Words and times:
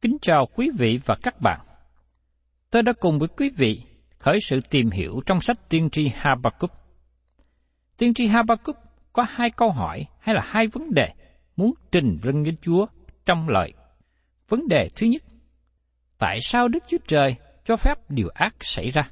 Kính 0.00 0.16
chào 0.22 0.46
quý 0.54 0.70
vị 0.78 1.00
và 1.04 1.16
các 1.22 1.40
bạn. 1.40 1.60
Tôi 2.70 2.82
đã 2.82 2.92
cùng 3.00 3.18
với 3.18 3.28
quý 3.28 3.50
vị 3.56 3.82
khởi 4.18 4.38
sự 4.42 4.60
tìm 4.70 4.90
hiểu 4.90 5.20
trong 5.26 5.40
sách 5.40 5.56
tiên 5.68 5.90
tri 5.90 6.10
Habakkuk. 6.14 6.70
Tiên 7.96 8.14
tri 8.14 8.26
Habakkuk 8.26 8.76
có 9.12 9.26
hai 9.28 9.50
câu 9.50 9.70
hỏi 9.70 10.06
hay 10.20 10.34
là 10.34 10.42
hai 10.44 10.66
vấn 10.66 10.94
đề 10.94 11.08
muốn 11.56 11.74
trình 11.92 12.18
lên 12.22 12.42
với 12.42 12.56
Chúa 12.62 12.86
trong 13.26 13.48
lời. 13.48 13.74
Vấn 14.48 14.68
đề 14.68 14.88
thứ 14.96 15.06
nhất, 15.06 15.22
tại 16.18 16.38
sao 16.40 16.68
Đức 16.68 16.84
Chúa 16.86 16.98
Trời 17.06 17.36
cho 17.64 17.76
phép 17.76 17.94
điều 18.08 18.28
ác 18.34 18.54
xảy 18.60 18.90
ra? 18.90 19.10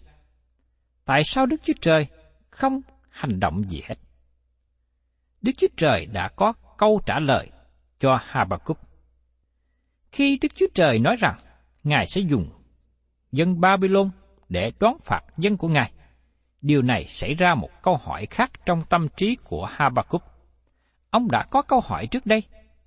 Tại 1.05 1.25
sao 1.25 1.47
Đức 1.47 1.61
Chúa 1.65 1.75
Trời 1.81 2.07
không 2.51 2.81
hành 3.11 3.41
động 3.41 3.63
gì 3.63 3.83
hết? 3.89 3.97
Đức 5.43 5.53
Chúa 5.59 5.69
Trời 5.77 6.07
đã 6.07 6.29
có 6.29 6.53
câu 6.79 7.01
trả 7.07 7.21
lời 7.21 7.51
cho 8.01 8.19
Habakkuk. 8.23 8.86
Khi 10.17 10.39
Đức 10.43 10.49
Chúa 10.55 10.67
Trời 10.75 10.99
nói 10.99 11.17
rằng 11.17 11.35
Ngài 11.85 12.07
sẽ 12.07 12.21
dùng 12.21 12.49
dân 13.33 13.61
Babylon 13.61 14.11
để 14.49 14.73
đoán 14.81 14.97
phạt 15.05 15.21
dân 15.37 15.57
của 15.57 15.69
Ngài, 15.69 15.93
điều 16.61 16.83
này 16.83 17.05
xảy 17.07 17.35
ra 17.35 17.55
một 17.55 17.69
câu 17.83 17.97
hỏi 17.97 18.27
khác 18.27 18.51
trong 18.67 18.83
tâm 18.91 19.07
trí 19.17 19.37
của 19.45 19.65
Habakkuk. 19.71 20.23
Ông 21.11 21.29
đã 21.31 21.47
có 21.51 21.63
câu 21.63 21.81
hỏi 21.85 22.07
trước 22.07 22.27
đây, 22.27 22.43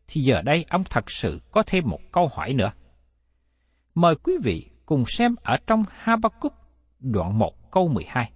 thì 0.07 0.21
giờ 0.21 0.41
đây 0.41 0.65
ông 0.69 0.83
thật 0.83 1.11
sự 1.11 1.41
có 1.51 1.63
thêm 1.67 1.83
một 1.87 1.99
câu 2.11 2.29
hỏi 2.33 2.53
nữa. 2.53 2.71
Mời 3.95 4.15
quý 4.15 4.33
vị 4.43 4.69
cùng 4.85 5.03
xem 5.07 5.35
ở 5.43 5.57
trong 5.67 5.83
Habakkuk 5.97 6.53
đoạn 6.99 7.39
1 7.39 7.71
câu 7.71 7.87
12. 7.87 8.31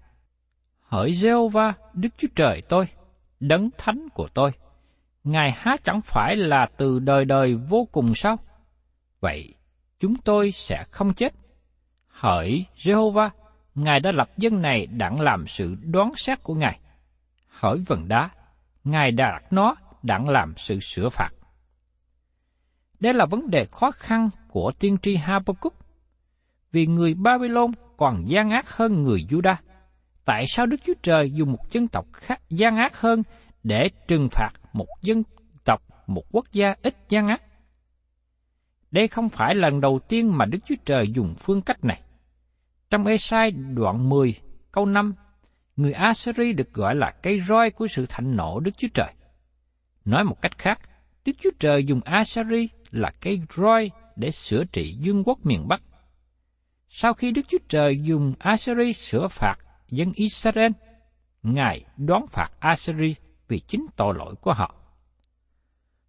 Hỡi 0.82 1.14
giê 1.14 1.34
va 1.54 1.74
Đức 1.94 2.10
Chúa 2.18 2.28
Trời 2.36 2.62
tôi, 2.70 2.88
đấng 3.40 3.70
thánh 3.78 4.08
của 4.14 4.28
tôi, 4.34 4.52
Ngài 5.24 5.52
há 5.52 5.76
chẳng 5.84 6.02
phải 6.02 6.36
là 6.36 6.68
từ 6.78 7.00
đời 7.00 7.26
đời 7.26 7.56
vô 7.56 7.88
cùng 7.92 8.16
sao? 8.16 8.38
Vậy, 9.24 9.54
chúng 10.00 10.16
tôi 10.16 10.52
sẽ 10.52 10.84
không 10.92 11.14
chết. 11.14 11.34
Hỡi 12.08 12.66
Jehovah, 12.76 13.30
Ngài 13.76 14.00
đã 14.00 14.12
lập 14.12 14.30
dân 14.38 14.62
này 14.62 14.86
đặng 14.86 15.22
làm 15.22 15.48
sự 15.48 15.76
đoán 15.82 16.12
xét 16.16 16.44
của 16.44 16.56
Ngài. 16.56 16.80
Hỡi 17.48 17.78
vần 17.88 18.08
đá, 18.08 18.30
Ngài 18.84 19.12
đã 19.12 19.32
đặt 19.32 19.54
nó 19.54 19.76
đặng 20.04 20.30
làm 20.30 20.54
sự 20.58 20.80
sửa 20.80 21.10
phạt. 21.10 21.30
Đây 23.00 23.14
là 23.14 23.26
vấn 23.26 23.50
đề 23.50 23.66
khó 23.66 23.92
khăn 23.92 24.30
của 24.50 24.72
tiên 24.80 24.98
tri 25.02 25.16
Habakkuk. 25.16 25.74
Vì 26.72 26.88
người 26.88 27.14
Babylon 27.14 27.72
còn 27.98 28.24
gian 28.30 28.50
ác 28.50 28.70
hơn 28.70 29.04
người 29.04 29.26
Judah. 29.30 29.56
Tại 30.26 30.46
sao 30.48 30.66
Đức 30.66 30.78
Chúa 30.86 30.94
Trời 31.04 31.32
dùng 31.32 31.52
một 31.52 31.72
dân 31.72 31.88
tộc 31.88 32.06
khác 32.14 32.42
gian 32.50 32.78
ác 32.78 32.98
hơn 33.00 33.24
để 33.64 33.90
trừng 34.08 34.28
phạt 34.32 34.52
một 34.74 34.88
dân 35.02 35.24
tộc, 35.64 35.82
một 36.08 36.24
quốc 36.32 36.46
gia 36.52 36.76
ít 36.82 36.96
gian 37.10 37.28
ác. 37.28 37.42
Đây 38.94 39.08
không 39.08 39.30
phải 39.30 39.56
lần 39.56 39.82
đầu 39.82 40.00
tiên 40.08 40.38
mà 40.38 40.46
Đức 40.46 40.60
Chúa 40.66 40.76
Trời 40.86 41.08
dùng 41.08 41.36
phương 41.40 41.62
cách 41.62 41.86
này. 41.86 42.02
Trong 42.90 43.06
Esai 43.06 43.52
đoạn 43.52 44.10
10, 44.10 44.36
câu 44.72 44.86
5, 44.86 45.14
người 45.76 45.94
Assyri 45.94 46.54
được 46.54 46.74
gọi 46.74 46.96
là 46.96 47.12
cây 47.24 47.40
roi 47.40 47.70
của 47.72 47.88
sự 47.88 48.06
thạnh 48.10 48.36
nộ 48.36 48.60
Đức 48.60 48.72
Chúa 48.78 48.88
Trời. 48.94 49.14
Nói 50.06 50.24
một 50.24 50.42
cách 50.42 50.58
khác, 50.58 50.80
Đức 51.26 51.32
Chúa 51.40 51.50
Trời 51.60 51.86
dùng 51.86 52.02
Assyri 52.06 52.70
là 52.92 53.12
cây 53.22 53.42
roi 53.56 53.92
để 54.16 54.32
sửa 54.32 54.64
trị 54.64 54.98
dương 55.00 55.24
quốc 55.24 55.46
miền 55.46 55.68
Bắc. 55.68 55.82
Sau 56.90 57.14
khi 57.14 57.32
Đức 57.32 57.46
Chúa 57.48 57.58
Trời 57.70 58.00
dùng 58.04 58.34
Assyri 58.40 58.94
sửa 58.94 59.28
phạt 59.28 59.56
dân 59.90 60.12
Israel, 60.16 60.72
Ngài 61.44 61.86
đoán 61.98 62.26
phạt 62.28 62.50
Assyri 62.60 63.16
vì 63.48 63.60
chính 63.60 63.86
tội 63.96 64.14
lỗi 64.18 64.36
của 64.42 64.54
họ. 64.54 64.76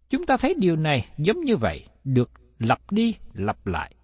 Chúng 0.09 0.25
ta 0.25 0.37
thấy 0.37 0.53
điều 0.57 0.75
này 0.75 1.05
giống 1.17 1.43
như 1.43 1.57
vậy, 1.57 1.87
được 2.03 2.31
lặp 2.59 2.91
đi 2.91 3.15
lặp 3.33 3.67
lại. 3.67 3.95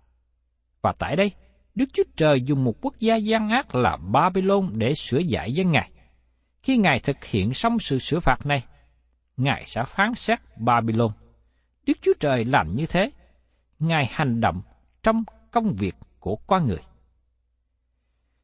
Và 0.82 0.94
tại 1.00 1.16
đây, 1.16 1.32
Đức 1.76 1.86
Chúa 1.94 2.04
Trời 2.16 2.42
dùng 2.42 2.64
một 2.64 2.74
quốc 2.82 3.00
gia 3.00 3.16
gian 3.16 3.50
ác 3.50 3.76
là 3.76 3.98
Babylon 3.98 4.70
để 4.74 4.94
sửa 4.94 5.20
giải 5.20 5.54
dân 5.54 5.72
Ngài. 5.72 5.92
Khi 6.64 6.78
Ngài 6.78 7.00
thực 7.00 7.26
hiện 7.26 7.54
xong 7.54 7.80
sự 7.80 8.00
sửa 8.00 8.20
phạt 8.20 8.46
này, 8.46 8.64
Ngài 9.38 9.66
sẽ 9.66 9.84
phán 9.84 10.14
xét 10.16 10.40
Babylon. 10.58 11.12
Đức 11.86 11.98
Chúa 12.02 12.14
Trời 12.20 12.46
làm 12.46 12.76
như 12.76 12.86
thế, 12.86 13.12
Ngài 13.80 14.06
hành 14.12 14.42
động 14.42 14.62
trong 15.04 15.24
công 15.52 15.74
việc 15.74 15.96
của 16.20 16.36
con 16.36 16.68
người. 16.68 16.82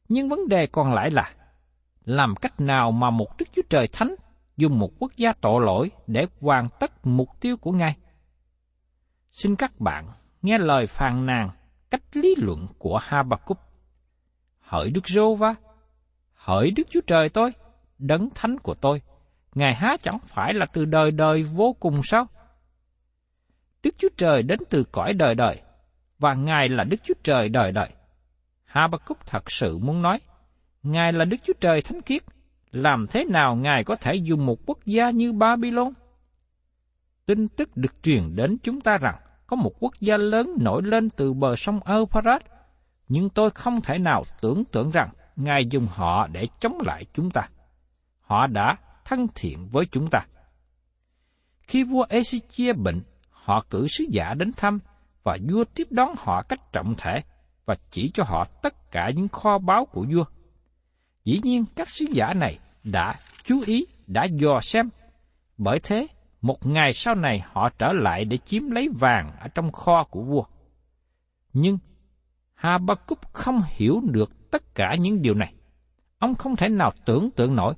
Nhưng 0.09 0.29
vấn 0.29 0.47
đề 0.47 0.67
còn 0.67 0.93
lại 0.93 1.11
là, 1.11 1.31
làm 2.05 2.35
cách 2.35 2.59
nào 2.59 2.91
mà 2.91 3.09
một 3.09 3.37
Đức 3.37 3.45
Chúa 3.55 3.61
Trời 3.69 3.87
thánh 3.87 4.15
dùng 4.57 4.79
một 4.79 4.91
quốc 4.99 5.11
gia 5.17 5.33
tội 5.33 5.65
lỗi 5.65 5.91
để 6.07 6.27
hoàn 6.41 6.69
tất 6.79 7.07
mục 7.07 7.29
tiêu 7.39 7.57
của 7.57 7.71
Ngài. 7.71 7.95
Xin 9.37 9.55
các 9.55 9.79
bạn 9.79 10.05
nghe 10.41 10.57
lời 10.57 10.87
phàn 10.87 11.25
nàn 11.25 11.49
cách 11.89 12.01
lý 12.13 12.35
luận 12.37 12.67
của 12.77 12.99
Habakkuk. 13.01 13.57
Hỡi 14.59 14.91
Đức 14.91 15.07
Rô 15.07 15.35
Va, 15.35 15.55
hỡi 16.33 16.71
Đức 16.71 16.83
Chúa 16.89 17.01
Trời 17.07 17.29
tôi, 17.29 17.51
đấng 17.97 18.29
thánh 18.35 18.57
của 18.59 18.73
tôi, 18.73 19.01
Ngài 19.55 19.75
há 19.75 19.97
chẳng 20.03 20.19
phải 20.25 20.53
là 20.53 20.65
từ 20.73 20.85
đời 20.85 21.11
đời 21.11 21.43
vô 21.43 21.75
cùng 21.79 22.01
sao? 22.03 22.27
Đức 23.83 23.95
Chúa 23.97 24.09
Trời 24.17 24.43
đến 24.43 24.59
từ 24.69 24.83
cõi 24.91 25.13
đời 25.13 25.35
đời, 25.35 25.61
và 26.19 26.33
Ngài 26.33 26.69
là 26.69 26.83
Đức 26.83 26.97
Chúa 27.03 27.15
Trời 27.23 27.49
đời 27.49 27.71
đời. 27.71 27.89
Habakkuk 28.65 29.25
thật 29.25 29.51
sự 29.51 29.77
muốn 29.77 30.01
nói, 30.01 30.19
Ngài 30.83 31.13
là 31.13 31.25
Đức 31.25 31.37
Chúa 31.43 31.53
Trời 31.59 31.81
thánh 31.81 32.01
khiết, 32.01 32.21
làm 32.71 33.05
thế 33.09 33.25
nào 33.25 33.55
Ngài 33.55 33.83
có 33.83 33.95
thể 33.95 34.15
dùng 34.15 34.45
một 34.45 34.57
quốc 34.65 34.85
gia 34.85 35.09
như 35.09 35.31
Babylon? 35.31 35.93
Tin 37.25 37.47
tức 37.47 37.77
được 37.77 38.03
truyền 38.03 38.35
đến 38.35 38.57
chúng 38.63 38.81
ta 38.81 38.97
rằng 38.97 39.15
có 39.47 39.55
một 39.55 39.71
quốc 39.79 39.93
gia 39.99 40.17
lớn 40.17 40.55
nổi 40.59 40.81
lên 40.83 41.09
từ 41.09 41.33
bờ 41.33 41.55
sông 41.55 41.79
Euphrates, 41.85 42.41
nhưng 43.09 43.29
tôi 43.29 43.49
không 43.49 43.81
thể 43.81 43.97
nào 43.97 44.23
tưởng 44.41 44.65
tượng 44.65 44.91
rằng 44.91 45.09
Ngài 45.37 45.65
dùng 45.65 45.87
họ 45.91 46.27
để 46.27 46.47
chống 46.59 46.77
lại 46.85 47.05
chúng 47.13 47.31
ta. 47.31 47.49
Họ 48.21 48.47
đã 48.47 48.77
thân 49.05 49.27
thiện 49.35 49.67
với 49.67 49.85
chúng 49.85 50.07
ta. 50.11 50.19
Khi 51.61 51.83
vua 51.83 52.05
Ezechia 52.09 52.83
bệnh, 52.83 53.01
họ 53.29 53.63
cử 53.69 53.87
sứ 53.87 54.05
giả 54.11 54.33
đến 54.33 54.51
thăm 54.57 54.79
và 55.23 55.37
vua 55.51 55.63
tiếp 55.63 55.87
đón 55.91 56.09
họ 56.17 56.43
cách 56.43 56.59
trọng 56.71 56.95
thể 56.97 57.21
và 57.65 57.75
chỉ 57.89 58.11
cho 58.13 58.23
họ 58.23 58.45
tất 58.61 58.91
cả 58.91 59.11
những 59.15 59.27
kho 59.27 59.57
báu 59.57 59.85
của 59.85 60.05
vua. 60.13 60.23
Dĩ 61.25 61.39
nhiên 61.43 61.65
các 61.75 61.89
sứ 61.89 62.05
giả 62.11 62.33
này 62.33 62.59
đã 62.83 63.15
chú 63.43 63.61
ý, 63.65 63.85
đã 64.07 64.23
dò 64.23 64.59
xem. 64.61 64.89
Bởi 65.57 65.79
thế, 65.83 66.07
một 66.47 66.65
ngày 66.65 66.93
sau 66.93 67.15
này 67.15 67.43
họ 67.51 67.69
trở 67.69 67.93
lại 67.93 68.25
để 68.25 68.37
chiếm 68.37 68.69
lấy 68.69 68.89
vàng 68.99 69.31
ở 69.39 69.47
trong 69.47 69.71
kho 69.71 70.03
của 70.03 70.21
vua. 70.21 70.43
Nhưng 71.53 71.77
Habakkuk 72.53 73.33
không 73.33 73.61
hiểu 73.67 74.01
được 74.03 74.51
tất 74.51 74.75
cả 74.75 74.95
những 74.99 75.21
điều 75.21 75.33
này. 75.33 75.53
Ông 76.19 76.35
không 76.35 76.55
thể 76.55 76.69
nào 76.69 76.91
tưởng 77.05 77.29
tượng 77.31 77.55
nổi. 77.55 77.73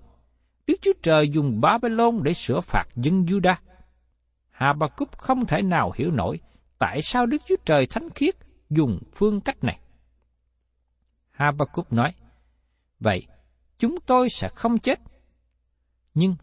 Đức 0.68 0.76
Chúa 0.82 0.94
Trời 1.04 1.30
dùng 1.30 1.62
Babylon 1.62 2.24
để 2.24 2.34
sửa 2.34 2.62
phạt 2.62 2.84
dân 2.96 3.26
Judah. 3.26 3.56
Habakkuk 4.50 5.12
không 5.12 5.46
thể 5.46 5.62
nào 5.62 5.92
hiểu 5.96 6.12
nổi 6.12 6.40
tại 6.80 7.02
sao 7.02 7.26
Đức 7.26 7.42
Chúa 7.48 7.58
Trời 7.66 7.86
thánh 7.86 8.10
khiết 8.10 8.36
dùng 8.70 9.00
phương 9.14 9.42
cách 9.42 9.64
này. 9.64 9.80
Habakkuk 11.32 11.94
nói, 11.94 12.14
Vậy, 13.00 13.28
chúng 13.78 13.96
tôi 14.06 14.30
sẽ 14.30 14.50
không 14.56 14.80
chết. 14.80 15.00
Nhưng 16.14 16.36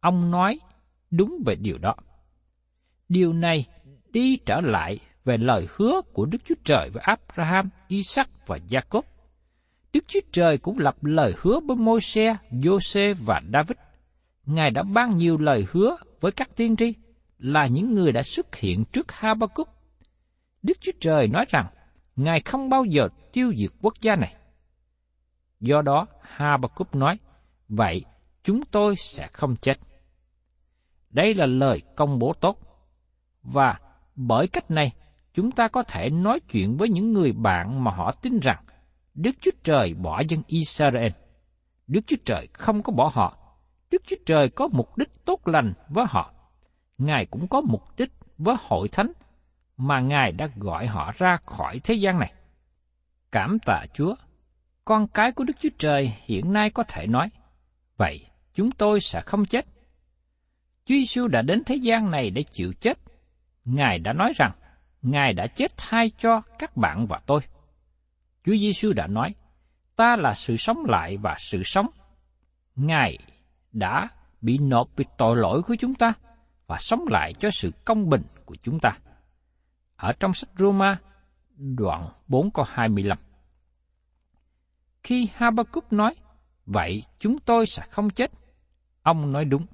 ông 0.00 0.30
nói 0.30 0.58
đúng 1.16 1.42
về 1.46 1.54
điều 1.54 1.78
đó. 1.78 1.94
Điều 3.08 3.32
này 3.32 3.66
đi 4.12 4.36
trở 4.36 4.60
lại 4.60 4.98
về 5.24 5.36
lời 5.36 5.66
hứa 5.76 6.00
của 6.12 6.26
Đức 6.26 6.38
Chúa 6.44 6.54
Trời 6.64 6.90
với 6.90 7.02
Abraham, 7.02 7.70
Isaac 7.88 8.28
và 8.46 8.58
Jacob. 8.68 9.02
Đức 9.92 10.04
Chúa 10.06 10.20
Trời 10.32 10.58
cũng 10.58 10.78
lập 10.78 11.04
lời 11.04 11.34
hứa 11.38 11.60
với 11.60 11.76
Môi-se, 11.76 12.36
Giô-se 12.50 13.14
và 13.14 13.42
David. 13.52 13.76
Ngài 14.46 14.70
đã 14.70 14.82
ban 14.82 15.18
nhiều 15.18 15.38
lời 15.38 15.66
hứa 15.70 15.96
với 16.20 16.32
các 16.32 16.56
tiên 16.56 16.76
tri 16.76 16.94
là 17.38 17.66
những 17.66 17.94
người 17.94 18.12
đã 18.12 18.22
xuất 18.22 18.56
hiện 18.56 18.84
trước 18.84 19.12
Habakkuk. 19.12 19.68
Đức 20.62 20.80
Chúa 20.80 20.92
Trời 21.00 21.28
nói 21.28 21.44
rằng 21.48 21.66
Ngài 22.16 22.40
không 22.40 22.68
bao 22.68 22.84
giờ 22.84 23.08
tiêu 23.32 23.52
diệt 23.56 23.70
quốc 23.82 23.94
gia 24.00 24.16
này. 24.16 24.34
Do 25.60 25.82
đó, 25.82 26.06
Habakkuk 26.20 26.94
nói, 26.94 27.18
vậy 27.68 28.04
chúng 28.42 28.60
tôi 28.70 28.96
sẽ 28.96 29.28
không 29.32 29.56
chết. 29.56 29.78
Đây 31.14 31.34
là 31.34 31.46
lời 31.46 31.82
công 31.96 32.18
bố 32.18 32.32
tốt. 32.40 32.58
Và 33.42 33.78
bởi 34.16 34.48
cách 34.48 34.70
này, 34.70 34.92
chúng 35.34 35.50
ta 35.50 35.68
có 35.68 35.82
thể 35.82 36.10
nói 36.10 36.40
chuyện 36.40 36.76
với 36.76 36.88
những 36.88 37.12
người 37.12 37.32
bạn 37.32 37.84
mà 37.84 37.90
họ 37.90 38.12
tin 38.22 38.38
rằng 38.38 38.64
Đức 39.14 39.30
Chúa 39.40 39.50
Trời 39.64 39.94
bỏ 39.94 40.22
dân 40.28 40.42
Israel. 40.46 41.12
Đức 41.86 42.00
Chúa 42.06 42.16
Trời 42.24 42.48
không 42.52 42.82
có 42.82 42.92
bỏ 42.92 43.10
họ. 43.12 43.38
Đức 43.90 44.02
Chúa 44.06 44.16
Trời 44.26 44.48
có 44.48 44.68
mục 44.72 44.98
đích 44.98 45.24
tốt 45.24 45.48
lành 45.48 45.72
với 45.88 46.04
họ. 46.08 46.34
Ngài 46.98 47.26
cũng 47.26 47.48
có 47.48 47.60
mục 47.60 47.82
đích 47.96 48.12
với 48.38 48.56
hội 48.58 48.88
thánh 48.88 49.12
mà 49.76 50.00
Ngài 50.00 50.32
đã 50.32 50.48
gọi 50.56 50.86
họ 50.86 51.12
ra 51.16 51.36
khỏi 51.46 51.80
thế 51.84 51.94
gian 51.94 52.18
này. 52.18 52.32
Cảm 53.32 53.58
tạ 53.58 53.84
Chúa, 53.94 54.14
con 54.84 55.08
cái 55.08 55.32
của 55.32 55.44
Đức 55.44 55.56
Chúa 55.60 55.68
Trời 55.78 56.12
hiện 56.24 56.52
nay 56.52 56.70
có 56.70 56.82
thể 56.88 57.06
nói, 57.06 57.28
vậy 57.96 58.26
chúng 58.54 58.70
tôi 58.70 59.00
sẽ 59.00 59.20
không 59.20 59.44
chết. 59.44 59.73
Chúa 60.86 60.94
Giêsu 60.94 61.28
đã 61.28 61.42
đến 61.42 61.62
thế 61.66 61.74
gian 61.76 62.10
này 62.10 62.30
để 62.30 62.42
chịu 62.42 62.72
chết. 62.80 62.98
Ngài 63.64 63.98
đã 63.98 64.12
nói 64.12 64.32
rằng, 64.36 64.52
Ngài 65.02 65.32
đã 65.32 65.46
chết 65.46 65.72
thay 65.76 66.10
cho 66.18 66.42
các 66.58 66.76
bạn 66.76 67.06
và 67.06 67.20
tôi. 67.26 67.40
Chúa 68.44 68.56
Giêsu 68.56 68.92
đã 68.92 69.06
nói, 69.06 69.34
ta 69.96 70.16
là 70.16 70.34
sự 70.34 70.56
sống 70.56 70.84
lại 70.88 71.16
và 71.16 71.36
sự 71.38 71.62
sống. 71.64 71.86
Ngài 72.76 73.18
đã 73.72 74.08
bị 74.40 74.58
nộp 74.58 74.88
vì 74.96 75.04
tội 75.18 75.36
lỗi 75.36 75.62
của 75.62 75.76
chúng 75.78 75.94
ta 75.94 76.12
và 76.66 76.76
sống 76.80 77.04
lại 77.08 77.34
cho 77.34 77.50
sự 77.50 77.70
công 77.84 78.08
bình 78.08 78.22
của 78.44 78.56
chúng 78.62 78.80
ta. 78.80 78.98
Ở 79.96 80.12
trong 80.12 80.34
sách 80.34 80.50
Roma, 80.58 80.98
đoạn 81.56 82.08
4 82.26 82.50
câu 82.50 82.64
25. 82.68 83.18
Khi 85.02 85.28
Habakkuk 85.34 85.92
nói, 85.92 86.14
vậy 86.66 87.04
chúng 87.18 87.38
tôi 87.38 87.66
sẽ 87.66 87.82
không 87.90 88.10
chết, 88.10 88.30
ông 89.02 89.32
nói 89.32 89.44
đúng. 89.44 89.66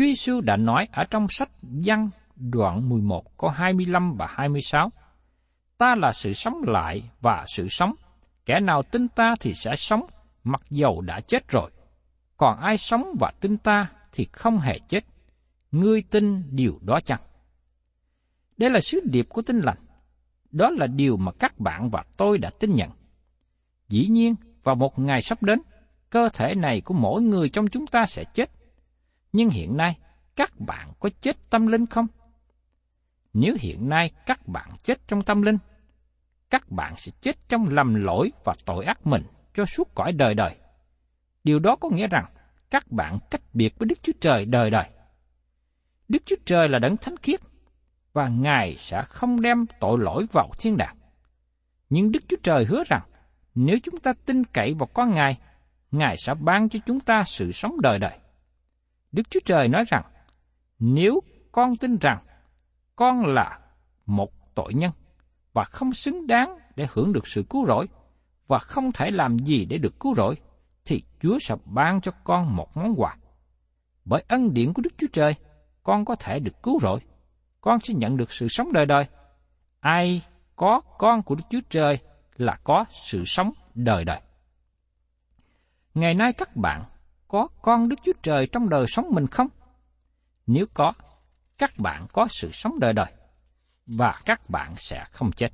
Chúa 0.00 0.06
Giêsu 0.06 0.40
đã 0.40 0.56
nói 0.56 0.88
ở 0.92 1.04
trong 1.10 1.26
sách 1.28 1.50
Giăng 1.62 2.10
đoạn 2.36 2.88
11 2.88 3.38
câu 3.38 3.50
25 3.50 4.14
và 4.18 4.26
26. 4.30 4.90
Ta 5.78 5.94
là 5.98 6.12
sự 6.12 6.32
sống 6.32 6.54
lại 6.66 7.10
và 7.20 7.44
sự 7.56 7.68
sống. 7.68 7.94
Kẻ 8.46 8.60
nào 8.60 8.82
tin 8.82 9.08
ta 9.08 9.34
thì 9.40 9.54
sẽ 9.54 9.76
sống, 9.76 10.00
mặc 10.44 10.62
dầu 10.70 11.00
đã 11.00 11.20
chết 11.20 11.48
rồi. 11.48 11.70
Còn 12.36 12.60
ai 12.60 12.76
sống 12.76 13.14
và 13.20 13.32
tin 13.40 13.56
ta 13.56 13.90
thì 14.12 14.26
không 14.32 14.58
hề 14.58 14.78
chết. 14.88 15.00
Ngươi 15.72 16.02
tin 16.02 16.42
điều 16.56 16.78
đó 16.82 16.98
chăng? 17.04 17.20
Đây 18.56 18.70
là 18.70 18.80
sứ 18.80 19.00
điệp 19.04 19.26
của 19.28 19.42
tin 19.42 19.60
lành. 19.60 19.78
Đó 20.50 20.70
là 20.70 20.86
điều 20.86 21.16
mà 21.16 21.32
các 21.38 21.60
bạn 21.60 21.90
và 21.90 22.04
tôi 22.16 22.38
đã 22.38 22.50
tin 22.60 22.74
nhận. 22.74 22.90
Dĩ 23.88 24.06
nhiên, 24.06 24.34
vào 24.62 24.74
một 24.74 24.98
ngày 24.98 25.22
sắp 25.22 25.42
đến, 25.42 25.62
cơ 26.10 26.28
thể 26.34 26.54
này 26.54 26.80
của 26.80 26.94
mỗi 26.94 27.22
người 27.22 27.48
trong 27.48 27.66
chúng 27.66 27.86
ta 27.86 28.04
sẽ 28.06 28.24
chết. 28.34 28.50
Nhưng 29.32 29.50
hiện 29.50 29.76
nay, 29.76 29.98
các 30.36 30.60
bạn 30.60 30.92
có 31.00 31.10
chết 31.20 31.36
tâm 31.50 31.66
linh 31.66 31.86
không? 31.86 32.06
Nếu 33.32 33.56
hiện 33.60 33.88
nay 33.88 34.10
các 34.26 34.48
bạn 34.48 34.70
chết 34.82 35.08
trong 35.08 35.22
tâm 35.22 35.42
linh, 35.42 35.58
các 36.50 36.70
bạn 36.70 36.96
sẽ 36.96 37.12
chết 37.20 37.36
trong 37.48 37.68
lầm 37.68 37.94
lỗi 37.94 38.32
và 38.44 38.52
tội 38.64 38.84
ác 38.84 39.06
mình 39.06 39.22
cho 39.54 39.64
suốt 39.64 39.94
cõi 39.94 40.12
đời 40.12 40.34
đời. 40.34 40.56
Điều 41.44 41.58
đó 41.58 41.76
có 41.76 41.88
nghĩa 41.88 42.06
rằng 42.06 42.24
các 42.70 42.92
bạn 42.92 43.18
cách 43.30 43.42
biệt 43.52 43.78
với 43.78 43.86
Đức 43.86 44.02
Chúa 44.02 44.12
Trời 44.20 44.44
đời 44.44 44.70
đời. 44.70 44.84
Đức 46.08 46.22
Chúa 46.26 46.36
Trời 46.44 46.68
là 46.68 46.78
đấng 46.78 46.96
thánh 46.96 47.16
khiết, 47.16 47.40
và 48.12 48.28
Ngài 48.28 48.76
sẽ 48.76 49.02
không 49.08 49.40
đem 49.40 49.66
tội 49.80 49.98
lỗi 49.98 50.26
vào 50.32 50.50
thiên 50.60 50.76
đàng. 50.76 50.96
Nhưng 51.90 52.12
Đức 52.12 52.20
Chúa 52.28 52.36
Trời 52.42 52.64
hứa 52.64 52.82
rằng, 52.86 53.02
nếu 53.54 53.78
chúng 53.82 54.00
ta 54.00 54.12
tin 54.26 54.44
cậy 54.44 54.74
vào 54.78 54.86
con 54.94 55.14
Ngài, 55.14 55.38
Ngài 55.90 56.16
sẽ 56.16 56.34
ban 56.40 56.68
cho 56.68 56.78
chúng 56.86 57.00
ta 57.00 57.22
sự 57.26 57.52
sống 57.52 57.80
đời 57.80 57.98
đời. 57.98 58.18
Đức 59.12 59.30
Chúa 59.30 59.40
Trời 59.44 59.68
nói 59.68 59.84
rằng, 59.88 60.04
nếu 60.78 61.20
con 61.52 61.76
tin 61.76 61.98
rằng 61.98 62.18
con 62.96 63.26
là 63.26 63.58
một 64.06 64.54
tội 64.54 64.74
nhân 64.74 64.92
và 65.52 65.64
không 65.64 65.92
xứng 65.92 66.26
đáng 66.26 66.58
để 66.76 66.86
hưởng 66.92 67.12
được 67.12 67.26
sự 67.26 67.44
cứu 67.50 67.66
rỗi 67.66 67.88
và 68.46 68.58
không 68.58 68.92
thể 68.92 69.10
làm 69.10 69.38
gì 69.38 69.64
để 69.64 69.78
được 69.78 70.00
cứu 70.00 70.14
rỗi, 70.14 70.36
thì 70.84 71.02
Chúa 71.20 71.38
sẽ 71.38 71.54
ban 71.64 72.00
cho 72.00 72.12
con 72.24 72.56
một 72.56 72.76
món 72.76 72.94
quà. 72.96 73.16
Bởi 74.04 74.24
ân 74.28 74.54
điển 74.54 74.72
của 74.72 74.82
Đức 74.82 74.90
Chúa 74.98 75.06
Trời, 75.12 75.34
con 75.82 76.04
có 76.04 76.16
thể 76.16 76.38
được 76.38 76.62
cứu 76.62 76.80
rỗi. 76.80 77.00
Con 77.60 77.80
sẽ 77.80 77.94
nhận 77.94 78.16
được 78.16 78.32
sự 78.32 78.48
sống 78.48 78.72
đời 78.72 78.86
đời. 78.86 79.04
Ai 79.80 80.22
có 80.56 80.80
con 80.98 81.22
của 81.22 81.34
Đức 81.34 81.44
Chúa 81.50 81.60
Trời 81.70 81.98
là 82.36 82.58
có 82.64 82.84
sự 82.90 83.24
sống 83.26 83.52
đời 83.74 84.04
đời. 84.04 84.20
Ngày 85.94 86.14
nay 86.14 86.32
các 86.32 86.56
bạn 86.56 86.82
có 87.30 87.48
con 87.62 87.88
Đức 87.88 87.96
Chúa 88.04 88.12
Trời 88.22 88.46
trong 88.46 88.68
đời 88.68 88.84
sống 88.88 89.06
mình 89.10 89.26
không? 89.26 89.48
Nếu 90.46 90.66
có, 90.74 90.92
các 91.58 91.78
bạn 91.78 92.06
có 92.12 92.26
sự 92.30 92.50
sống 92.52 92.80
đời 92.80 92.92
đời 92.92 93.12
và 93.86 94.14
các 94.24 94.50
bạn 94.50 94.74
sẽ 94.78 95.04
không 95.10 95.32
chết. 95.32 95.48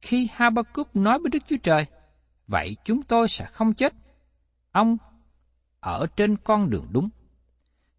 Khi 0.00 0.28
Habakkuk 0.32 0.96
nói 0.96 1.18
với 1.18 1.30
Đức 1.30 1.38
Chúa 1.48 1.56
Trời, 1.62 1.86
vậy 2.46 2.76
chúng 2.84 3.02
tôi 3.02 3.28
sẽ 3.28 3.46
không 3.46 3.74
chết. 3.74 3.94
Ông 4.70 4.96
ở 5.80 6.06
trên 6.16 6.36
con 6.36 6.70
đường 6.70 6.86
đúng. 6.90 7.08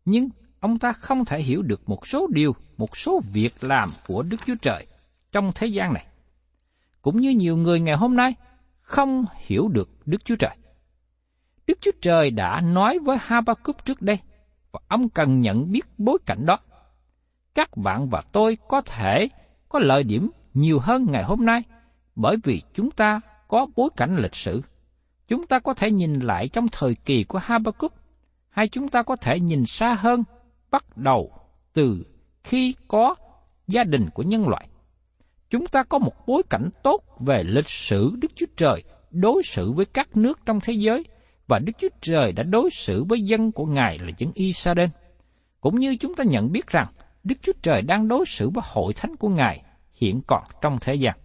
Nhưng 0.06 0.30
ông 0.60 0.80
ta 0.80 0.94
không 0.94 1.26
thể 1.26 1.42
hiểu 1.42 1.62
được 1.62 1.90
một 1.90 2.08
số 2.08 2.28
điều, 2.34 2.56
một 2.78 2.98
số 2.98 3.22
việc 3.32 3.64
làm 3.64 3.90
của 4.08 4.24
Đức 4.24 4.38
Chúa 4.46 4.56
Trời 4.62 4.88
trong 5.32 5.52
thế 5.56 5.68
gian 5.68 5.94
này. 5.94 6.06
Cũng 7.02 7.20
như 7.20 7.30
nhiều 7.30 7.58
người 7.58 7.80
ngày 7.80 7.96
hôm 7.96 8.16
nay 8.16 8.36
không 8.82 9.26
hiểu 9.38 9.68
được 9.68 9.90
Đức 10.06 10.26
Chúa 10.26 10.36
Trời. 10.36 10.58
Đức 11.68 11.78
Chúa 11.82 11.92
Trời 12.02 12.32
đã 12.32 12.62
nói 12.62 13.00
với 13.00 13.18
Habakkuk 13.22 13.86
trước 13.86 14.02
đây, 14.02 14.20
và 14.72 14.80
ông 14.88 15.10
cần 15.10 15.42
nhận 15.42 15.72
biết 15.72 15.86
bối 15.98 16.18
cảnh 16.26 16.46
đó. 16.46 16.60
Các 17.56 17.78
bạn 17.78 18.10
và 18.10 18.24
tôi 18.32 18.58
có 18.68 18.82
thể 18.82 19.30
có 19.70 19.80
lợi 19.80 20.04
điểm 20.04 20.30
nhiều 20.54 20.80
hơn 20.80 21.08
ngày 21.12 21.24
hôm 21.24 21.46
nay, 21.46 21.64
bởi 22.16 22.38
vì 22.44 22.62
chúng 22.74 22.92
ta 22.92 23.22
có 23.48 23.68
bối 23.76 23.90
cảnh 23.96 24.18
lịch 24.18 24.36
sử. 24.36 24.62
Chúng 25.28 25.48
ta 25.48 25.60
có 25.60 25.74
thể 25.74 25.92
nhìn 25.92 26.20
lại 26.20 26.48
trong 26.48 26.68
thời 26.68 26.96
kỳ 26.96 27.24
của 27.24 27.40
Habakkuk, 27.40 27.94
hay 28.50 28.68
chúng 28.68 28.88
ta 28.88 29.04
có 29.04 29.16
thể 29.16 29.40
nhìn 29.40 29.66
xa 29.66 29.94
hơn, 29.94 30.24
bắt 30.72 30.98
đầu 30.98 31.32
từ 31.74 32.06
khi 32.44 32.76
có 32.88 33.16
gia 33.68 33.84
đình 33.84 34.10
của 34.14 34.24
nhân 34.24 34.48
loại. 34.48 34.68
Chúng 35.50 35.68
ta 35.68 35.84
có 35.84 36.00
một 36.00 36.28
bối 36.28 36.44
cảnh 36.50 36.70
tốt 36.84 37.04
về 37.20 37.44
lịch 37.44 37.70
sử 37.70 38.16
Đức 38.22 38.32
Chúa 38.36 38.46
Trời 38.58 38.84
đối 39.12 39.44
xử 39.44 39.72
với 39.72 39.86
các 39.86 40.18
nước 40.18 40.40
trong 40.46 40.60
thế 40.60 40.74
giới 40.74 41.06
và 41.54 41.60
Đức 41.60 41.74
Chúa 41.78 41.90
Trời 42.02 42.32
đã 42.32 42.44
đối 42.44 42.70
xử 42.70 43.04
với 43.04 43.22
dân 43.22 43.52
của 43.52 43.66
Ngài 43.66 44.00
là 44.00 44.10
dân 44.18 44.32
Israel. 44.34 44.90
Cũng 45.62 45.80
như 45.80 45.96
chúng 45.96 46.16
ta 46.16 46.24
nhận 46.24 46.52
biết 46.52 46.68
rằng 46.68 46.88
Đức 47.24 47.36
Chúa 47.42 47.52
Trời 47.62 47.82
đang 47.82 48.08
đối 48.08 48.26
xử 48.26 48.50
với 48.50 48.64
hội 48.68 48.94
thánh 48.94 49.16
của 49.16 49.30
Ngài 49.30 49.64
hiện 49.94 50.22
còn 50.28 50.44
trong 50.62 50.78
thế 50.82 50.96
gian. 50.96 51.18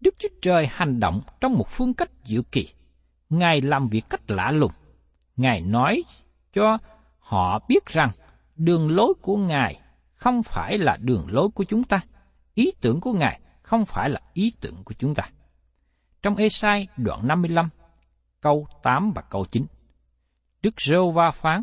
Đức 0.00 0.14
Chúa 0.18 0.28
Trời 0.42 0.66
hành 0.70 1.00
động 1.00 1.20
trong 1.40 1.52
một 1.52 1.68
phương 1.68 1.94
cách 1.94 2.10
diệu 2.24 2.42
kỳ. 2.52 2.68
Ngài 3.30 3.60
làm 3.60 3.88
việc 3.88 4.04
cách 4.10 4.30
lạ 4.30 4.50
lùng. 4.50 4.72
Ngài 5.36 5.60
nói 5.60 6.04
cho 6.52 6.78
họ 7.18 7.58
biết 7.68 7.86
rằng 7.86 8.10
đường 8.56 8.90
lối 8.90 9.14
của 9.22 9.36
Ngài 9.36 9.80
không 10.14 10.42
phải 10.42 10.78
là 10.78 10.96
đường 11.00 11.26
lối 11.28 11.48
của 11.48 11.64
chúng 11.64 11.84
ta. 11.84 12.00
Ý 12.54 12.72
tưởng 12.80 13.00
của 13.00 13.12
Ngài 13.12 13.40
không 13.62 13.86
phải 13.86 14.10
là 14.10 14.20
ý 14.32 14.52
tưởng 14.60 14.84
của 14.84 14.94
chúng 14.98 15.14
ta. 15.14 15.30
Trong 16.22 16.36
Esai 16.36 16.88
đoạn 16.96 17.28
55, 17.28 17.68
câu 18.40 18.66
8 18.82 19.12
và 19.12 19.22
câu 19.22 19.44
9. 19.44 19.66
Đức 20.62 20.80
Rêu 20.80 21.10
Va 21.10 21.30
phán, 21.30 21.60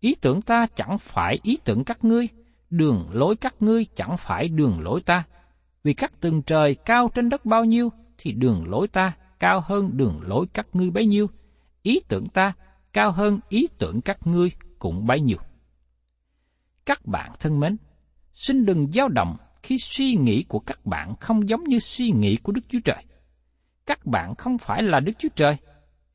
ý 0.00 0.14
tưởng 0.20 0.42
ta 0.42 0.66
chẳng 0.76 0.98
phải 0.98 1.38
ý 1.42 1.58
tưởng 1.64 1.84
các 1.84 2.04
ngươi, 2.04 2.28
đường 2.70 3.06
lối 3.12 3.36
các 3.36 3.54
ngươi 3.60 3.86
chẳng 3.94 4.16
phải 4.16 4.48
đường 4.48 4.80
lối 4.80 5.00
ta. 5.00 5.24
Vì 5.84 5.94
các 5.94 6.20
tầng 6.20 6.42
trời 6.42 6.74
cao 6.74 7.10
trên 7.14 7.28
đất 7.28 7.44
bao 7.44 7.64
nhiêu, 7.64 7.92
thì 8.18 8.32
đường 8.32 8.64
lối 8.68 8.88
ta 8.88 9.12
cao 9.38 9.62
hơn 9.66 9.90
đường 9.92 10.20
lối 10.22 10.46
các 10.52 10.68
ngươi 10.72 10.90
bấy 10.90 11.06
nhiêu. 11.06 11.26
Ý 11.82 12.00
tưởng 12.08 12.26
ta 12.26 12.52
cao 12.92 13.12
hơn 13.12 13.40
ý 13.48 13.66
tưởng 13.78 14.00
các 14.00 14.26
ngươi 14.26 14.50
cũng 14.78 15.06
bấy 15.06 15.20
nhiêu. 15.20 15.38
Các 16.86 17.06
bạn 17.06 17.32
thân 17.40 17.60
mến, 17.60 17.76
xin 18.32 18.66
đừng 18.66 18.90
dao 18.92 19.08
động 19.08 19.36
khi 19.62 19.78
suy 19.78 20.14
nghĩ 20.14 20.42
của 20.48 20.58
các 20.58 20.86
bạn 20.86 21.16
không 21.20 21.48
giống 21.48 21.64
như 21.64 21.78
suy 21.78 22.10
nghĩ 22.10 22.36
của 22.36 22.52
Đức 22.52 22.62
Chúa 22.68 22.78
Trời. 22.84 23.04
Các 23.86 24.06
bạn 24.06 24.34
không 24.34 24.58
phải 24.58 24.82
là 24.82 25.00
Đức 25.00 25.12
Chúa 25.18 25.28
Trời. 25.36 25.56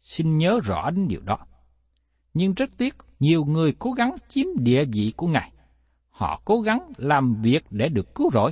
Xin 0.05 0.37
nhớ 0.37 0.59
rõ 0.63 0.89
đến 0.89 1.07
điều 1.07 1.21
đó. 1.21 1.37
Nhưng 2.33 2.53
rất 2.53 2.69
tiếc, 2.77 2.95
nhiều 3.19 3.45
người 3.45 3.73
cố 3.79 3.91
gắng 3.91 4.15
chiếm 4.29 4.45
địa 4.55 4.85
vị 4.85 5.13
của 5.17 5.27
Ngài. 5.27 5.51
Họ 6.09 6.41
cố 6.45 6.61
gắng 6.61 6.91
làm 6.97 7.35
việc 7.41 7.65
để 7.69 7.89
được 7.89 8.15
cứu 8.15 8.29
rỗi. 8.33 8.51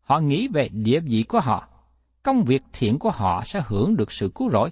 Họ 0.00 0.18
nghĩ 0.18 0.48
về 0.48 0.68
địa 0.72 1.00
vị 1.00 1.24
của 1.28 1.40
họ. 1.40 1.68
Công 2.22 2.44
việc 2.44 2.62
thiện 2.72 2.98
của 2.98 3.10
họ 3.10 3.42
sẽ 3.44 3.62
hưởng 3.66 3.96
được 3.96 4.12
sự 4.12 4.30
cứu 4.34 4.50
rỗi. 4.50 4.70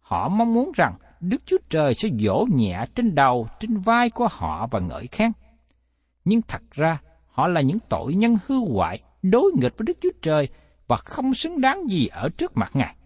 Họ 0.00 0.28
mong 0.28 0.54
muốn 0.54 0.72
rằng 0.76 0.94
Đức 1.20 1.42
Chúa 1.46 1.58
Trời 1.70 1.94
sẽ 1.94 2.08
dỗ 2.18 2.46
nhẹ 2.50 2.84
trên 2.94 3.14
đầu, 3.14 3.46
trên 3.60 3.78
vai 3.78 4.10
của 4.10 4.28
họ 4.30 4.66
và 4.70 4.80
ngợi 4.80 5.06
khen. 5.06 5.32
Nhưng 6.24 6.42
thật 6.42 6.62
ra, 6.70 7.00
họ 7.26 7.48
là 7.48 7.60
những 7.60 7.78
tội 7.88 8.14
nhân 8.14 8.36
hư 8.46 8.56
hoại, 8.72 9.02
đối 9.22 9.52
nghịch 9.60 9.78
với 9.78 9.84
Đức 9.86 9.98
Chúa 10.02 10.12
Trời 10.22 10.48
và 10.86 10.96
không 10.96 11.34
xứng 11.34 11.60
đáng 11.60 11.88
gì 11.88 12.06
ở 12.06 12.28
trước 12.38 12.56
mặt 12.56 12.70
Ngài. 12.74 12.97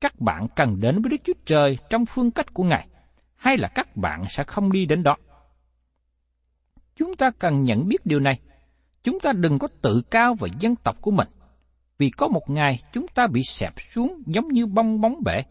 Các 0.00 0.20
bạn 0.20 0.46
cần 0.56 0.80
đến 0.80 1.02
với 1.02 1.10
Đức 1.10 1.16
Chúa 1.24 1.32
Trời 1.46 1.78
trong 1.90 2.06
phương 2.06 2.30
cách 2.30 2.54
của 2.54 2.64
Ngài, 2.64 2.88
hay 3.36 3.56
là 3.56 3.68
các 3.74 3.96
bạn 3.96 4.24
sẽ 4.28 4.44
không 4.44 4.72
đi 4.72 4.86
đến 4.86 5.02
đó? 5.02 5.16
Chúng 6.96 7.14
ta 7.14 7.30
cần 7.38 7.64
nhận 7.64 7.88
biết 7.88 8.06
điều 8.06 8.20
này. 8.20 8.40
Chúng 9.02 9.20
ta 9.20 9.32
đừng 9.32 9.58
có 9.58 9.68
tự 9.82 10.02
cao 10.10 10.34
về 10.34 10.48
dân 10.60 10.76
tộc 10.76 10.96
của 11.00 11.10
mình, 11.10 11.28
vì 11.98 12.10
có 12.10 12.28
một 12.28 12.50
ngày 12.50 12.78
chúng 12.92 13.08
ta 13.08 13.26
bị 13.26 13.42
xẹp 13.42 13.72
xuống 13.94 14.22
giống 14.26 14.48
như 14.48 14.66
bong 14.66 15.00
bóng 15.00 15.22
bể. 15.24 15.42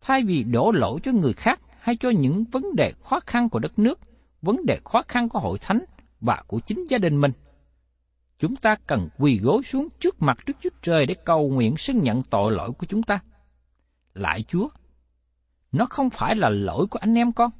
Thay 0.00 0.22
vì 0.22 0.42
đổ 0.42 0.72
lỗi 0.72 1.00
cho 1.02 1.12
người 1.12 1.32
khác 1.32 1.60
hay 1.80 1.96
cho 1.96 2.10
những 2.10 2.44
vấn 2.52 2.74
đề 2.76 2.92
khó 3.02 3.20
khăn 3.26 3.48
của 3.48 3.58
đất 3.58 3.78
nước, 3.78 4.00
vấn 4.42 4.66
đề 4.66 4.78
khó 4.84 5.02
khăn 5.08 5.28
của 5.28 5.38
hội 5.38 5.58
thánh 5.58 5.84
và 6.20 6.42
của 6.46 6.60
chính 6.66 6.84
gia 6.88 6.98
đình 6.98 7.20
mình, 7.20 7.30
chúng 8.38 8.56
ta 8.56 8.76
cần 8.86 9.08
quỳ 9.18 9.38
gối 9.38 9.62
xuống 9.62 9.88
trước 10.00 10.22
mặt 10.22 10.38
Đức 10.46 10.56
Chúa 10.60 10.70
Trời 10.82 11.06
để 11.06 11.14
cầu 11.24 11.48
nguyện 11.48 11.76
xưng 11.76 12.02
nhận 12.02 12.22
tội 12.22 12.52
lỗi 12.52 12.72
của 12.78 12.86
chúng 12.86 13.02
ta. 13.02 13.20
Lại 14.14 14.42
Chúa, 14.42 14.68
nó 15.72 15.86
không 15.90 16.10
phải 16.10 16.34
là 16.34 16.48
lỗi 16.48 16.86
của 16.90 16.98
anh 16.98 17.14
em 17.14 17.32
con, 17.32 17.50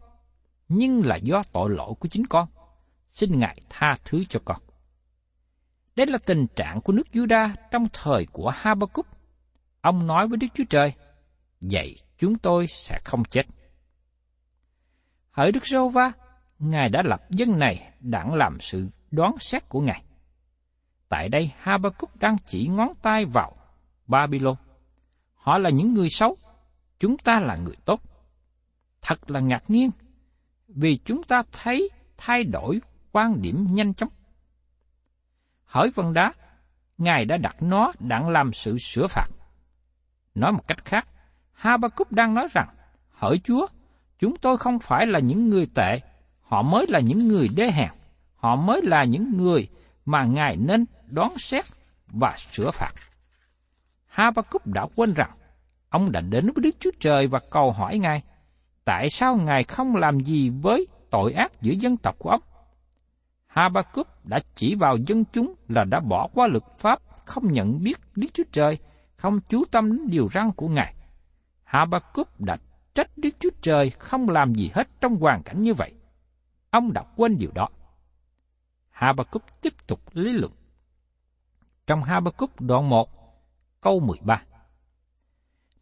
nhưng 0.69 1.07
là 1.07 1.17
do 1.17 1.43
tội 1.53 1.71
lỗi 1.71 1.95
của 2.01 2.09
chính 2.09 2.27
con. 2.27 2.49
Xin 3.11 3.39
Ngài 3.39 3.61
tha 3.71 3.95
thứ 4.05 4.25
cho 4.29 4.41
con. 4.45 4.59
Đây 5.97 6.07
là 6.07 6.19
tình 6.27 6.47
trạng 6.57 6.81
của 6.81 6.93
nước 6.93 7.07
Juda 7.13 7.55
trong 7.71 7.87
thời 7.93 8.27
của 8.33 8.53
Habakkuk. 8.55 9.07
Ông 9.81 10.07
nói 10.07 10.29
với 10.29 10.37
Đức 10.37 10.47
Chúa 10.55 10.65
Trời, 10.71 10.93
vậy 11.61 11.97
chúng 12.19 12.39
tôi 12.39 12.67
sẽ 12.67 12.99
không 13.05 13.25
chết. 13.25 13.43
Hỡi 15.31 15.53
Đức 15.53 15.67
Rô 15.67 15.89
Va, 15.89 16.13
Ngài 16.59 16.89
đã 16.89 17.03
lập 17.05 17.21
dân 17.31 17.59
này 17.59 17.93
đặng 18.01 18.35
làm 18.35 18.61
sự 18.61 18.89
đoán 19.11 19.35
xét 19.39 19.69
của 19.69 19.81
Ngài. 19.81 20.05
Tại 21.09 21.29
đây 21.29 21.53
Habakkuk 21.59 22.17
đang 22.17 22.37
chỉ 22.47 22.67
ngón 22.67 22.89
tay 23.03 23.25
vào 23.25 23.57
Babylon. 24.07 24.57
Họ 25.35 25.59
là 25.59 25.71
những 25.71 25.95
người 25.95 26.09
xấu, 26.11 26.37
chúng 27.05 27.19
ta 27.19 27.41
là 27.41 27.57
người 27.57 27.77
tốt. 27.85 28.01
Thật 29.03 29.31
là 29.31 29.41
ngạc 29.41 29.71
nhiên, 29.71 29.91
vì 30.69 30.99
chúng 31.05 31.23
ta 31.23 31.43
thấy 31.53 31.91
thay 32.17 32.45
đổi 32.45 32.81
quan 33.13 33.43
điểm 33.43 33.67
nhanh 33.71 33.95
chóng. 33.95 34.09
Hỏi 35.65 35.91
vân 35.95 36.13
đá, 36.15 36.33
Ngài 36.99 37.25
đã 37.25 37.37
đặt 37.37 37.57
nó 37.61 37.93
đặng 38.01 38.29
làm 38.29 38.53
sự 38.53 38.79
sửa 38.79 39.07
phạt. 39.07 39.27
Nói 40.35 40.53
một 40.53 40.67
cách 40.67 40.85
khác, 40.85 41.09
Habakkuk 41.53 42.13
đang 42.13 42.35
nói 42.35 42.49
rằng, 42.53 42.69
hỡi 43.11 43.39
Chúa, 43.45 43.67
chúng 44.19 44.37
tôi 44.37 44.57
không 44.57 44.79
phải 44.79 45.07
là 45.07 45.19
những 45.19 45.49
người 45.49 45.67
tệ, 45.75 46.01
họ 46.41 46.63
mới 46.63 46.87
là 46.89 47.01
những 47.01 47.29
người 47.29 47.49
đê 47.57 47.71
hèn, 47.71 47.91
họ 48.37 48.57
mới 48.57 48.83
là 48.83 49.05
những 49.05 49.37
người 49.37 49.69
mà 50.05 50.25
Ngài 50.25 50.57
nên 50.57 50.85
đoán 51.07 51.39
xét 51.39 51.65
và 52.07 52.37
sửa 52.37 52.71
phạt. 52.71 52.93
Habakkuk 54.07 54.67
đã 54.67 54.87
quên 54.97 55.15
rằng, 55.15 55.31
ông 55.95 56.13
đã 56.13 56.21
đến 56.21 56.47
với 56.55 56.63
Đức 56.63 56.77
Chúa 56.81 56.91
Trời 57.01 57.27
và 57.27 57.39
cầu 57.51 57.73
hỏi 57.73 57.99
Ngài, 57.99 58.23
tại 58.85 59.11
sao 59.11 59.37
Ngài 59.37 59.65
không 59.65 59.97
làm 59.97 60.21
gì 60.21 60.49
với 60.49 60.87
tội 61.11 61.33
ác 61.33 61.53
giữa 61.61 61.73
dân 61.73 61.97
tộc 61.97 62.17
của 62.19 62.31
ông? 62.31 62.41
Habakkuk 63.47 64.09
đã 64.25 64.41
chỉ 64.55 64.75
vào 64.75 64.97
dân 65.07 65.25
chúng 65.33 65.55
là 65.69 65.85
đã 65.85 66.01
bỏ 66.01 66.29
qua 66.35 66.47
luật 66.47 66.65
pháp, 66.79 66.99
không 67.25 67.53
nhận 67.53 67.83
biết 67.83 67.99
Đức 68.17 68.27
Chúa 68.35 68.43
Trời, 68.53 68.79
không 69.17 69.41
chú 69.49 69.65
tâm 69.71 69.93
đến 69.97 70.11
điều 70.11 70.29
răn 70.29 70.51
của 70.53 70.69
Ngài. 70.69 70.95
Habakkuk 71.65 72.41
đã 72.41 72.57
trách 72.95 73.11
Đức 73.17 73.31
Chúa 73.41 73.51
Trời 73.63 73.91
không 73.91 74.29
làm 74.29 74.55
gì 74.55 74.71
hết 74.75 74.89
trong 75.01 75.17
hoàn 75.17 75.43
cảnh 75.43 75.63
như 75.63 75.75
vậy. 75.75 75.93
Ông 76.71 76.93
đã 76.93 77.03
quên 77.17 77.39
điều 77.39 77.51
đó. 77.55 77.69
Habakkuk 78.91 79.43
tiếp 79.61 79.75
tục 79.87 80.01
lý 80.13 80.33
luận. 80.33 80.53
Trong 81.87 82.03
Habakkuk 82.03 82.61
đoạn 82.61 82.89
1, 82.89 83.09
câu 83.81 84.01
13. 84.01 84.43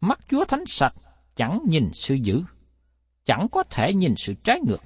Mắt 0.03 0.19
Chúa 0.29 0.45
thánh 0.45 0.63
sạch, 0.67 0.93
chẳng 1.35 1.59
nhìn 1.67 1.89
sự 1.93 2.15
dữ, 2.15 2.43
chẳng 3.25 3.47
có 3.51 3.63
thể 3.63 3.93
nhìn 3.93 4.15
sự 4.17 4.33
trái 4.33 4.59
ngược. 4.67 4.81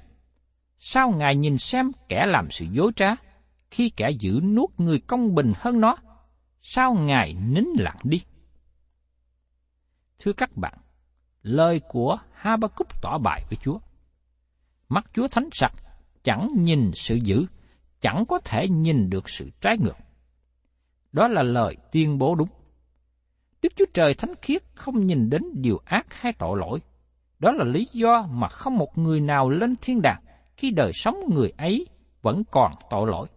Sao 0.78 1.10
Ngài 1.10 1.36
nhìn 1.36 1.58
xem 1.58 1.92
kẻ 2.08 2.26
làm 2.26 2.50
sự 2.50 2.66
dối 2.72 2.92
trá, 2.96 3.06
khi 3.70 3.90
kẻ 3.90 4.10
giữ 4.10 4.40
nuốt 4.42 4.70
người 4.78 4.98
công 4.98 5.34
bình 5.34 5.52
hơn 5.56 5.80
nó? 5.80 5.96
Sao 6.62 6.94
Ngài 6.94 7.34
nín 7.34 7.64
lặng 7.78 7.98
đi? 8.02 8.20
Thưa 10.18 10.32
các 10.32 10.56
bạn, 10.56 10.78
lời 11.42 11.80
của 11.88 12.18
Habakkuk 12.32 13.02
tỏ 13.02 13.18
bài 13.18 13.44
với 13.50 13.58
Chúa. 13.62 13.78
Mắt 14.88 15.04
Chúa 15.14 15.28
thánh 15.28 15.48
sạch, 15.52 15.74
chẳng 16.24 16.48
nhìn 16.56 16.90
sự 16.94 17.14
dữ, 17.14 17.46
chẳng 18.00 18.24
có 18.28 18.38
thể 18.38 18.68
nhìn 18.68 19.10
được 19.10 19.28
sự 19.28 19.50
trái 19.60 19.78
ngược. 19.78 19.96
Đó 21.12 21.28
là 21.28 21.42
lời 21.42 21.76
tuyên 21.92 22.18
bố 22.18 22.34
đúng. 22.34 22.48
Đức 23.62 23.72
Chúa 23.76 23.84
Trời 23.94 24.14
thánh 24.14 24.34
khiết 24.42 24.62
không 24.74 25.06
nhìn 25.06 25.30
đến 25.30 25.42
điều 25.54 25.80
ác 25.84 26.06
hay 26.14 26.32
tội 26.38 26.58
lỗi. 26.58 26.80
Đó 27.38 27.52
là 27.52 27.64
lý 27.64 27.88
do 27.92 28.26
mà 28.30 28.48
không 28.48 28.76
một 28.76 28.98
người 28.98 29.20
nào 29.20 29.50
lên 29.50 29.74
thiên 29.82 30.02
đàng 30.02 30.22
khi 30.56 30.70
đời 30.70 30.92
sống 30.94 31.20
người 31.34 31.52
ấy 31.56 31.86
vẫn 32.22 32.42
còn 32.50 32.72
tội 32.90 33.10
lỗi. 33.10 33.28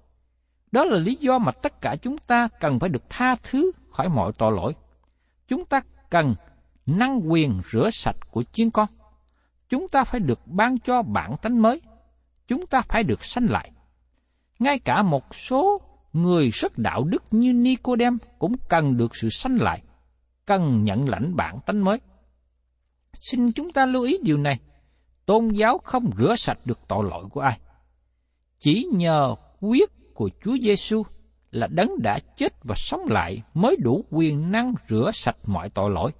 Đó 0.71 0.85
là 0.85 0.97
lý 0.97 1.15
do 1.15 1.37
mà 1.37 1.51
tất 1.63 1.81
cả 1.81 1.95
chúng 2.01 2.17
ta 2.17 2.47
cần 2.59 2.79
phải 2.79 2.89
được 2.89 3.03
tha 3.09 3.35
thứ 3.43 3.71
khỏi 3.89 4.09
mọi 4.09 4.31
tội 4.37 4.51
lỗi. 4.51 4.73
Chúng 5.47 5.65
ta 5.65 5.81
cần 6.09 6.35
năng 6.85 7.31
quyền 7.31 7.61
rửa 7.71 7.89
sạch 7.89 8.31
của 8.31 8.43
chiên 8.43 8.69
con. 8.69 8.87
Chúng 9.69 9.87
ta 9.87 10.03
phải 10.03 10.19
được 10.19 10.39
ban 10.45 10.79
cho 10.79 11.01
bản 11.01 11.35
tánh 11.41 11.61
mới. 11.61 11.81
Chúng 12.47 12.67
ta 12.67 12.81
phải 12.81 13.03
được 13.03 13.23
sanh 13.23 13.45
lại. 13.49 13.71
Ngay 14.59 14.79
cả 14.79 15.03
một 15.03 15.35
số 15.35 15.81
người 16.13 16.49
rất 16.49 16.77
đạo 16.77 17.03
đức 17.03 17.23
như 17.31 17.53
Nicodem 17.53 18.17
cũng 18.39 18.51
cần 18.69 18.97
được 18.97 19.15
sự 19.15 19.29
sanh 19.29 19.57
lại, 19.61 19.81
cần 20.45 20.83
nhận 20.83 21.09
lãnh 21.09 21.35
bản 21.35 21.59
tánh 21.65 21.83
mới. 21.83 21.99
Xin 23.13 23.51
chúng 23.51 23.71
ta 23.71 23.85
lưu 23.85 24.03
ý 24.03 24.17
điều 24.23 24.37
này, 24.37 24.59
tôn 25.25 25.49
giáo 25.49 25.77
không 25.77 26.09
rửa 26.17 26.35
sạch 26.37 26.59
được 26.65 26.79
tội 26.87 27.09
lỗi 27.09 27.25
của 27.31 27.41
ai. 27.41 27.59
Chỉ 28.57 28.87
nhờ 28.93 29.35
quyết 29.59 29.89
của 30.13 30.29
Chúa 30.43 30.57
Giêsu 30.61 31.03
là 31.51 31.67
đấng 31.67 32.01
đã 32.01 32.19
chết 32.37 32.53
và 32.63 32.75
sống 32.77 33.01
lại 33.07 33.41
mới 33.53 33.75
đủ 33.79 34.05
quyền 34.11 34.51
năng 34.51 34.73
rửa 34.89 35.11
sạch 35.13 35.37
mọi 35.45 35.69
tội 35.69 35.91
lỗi. 35.91 36.11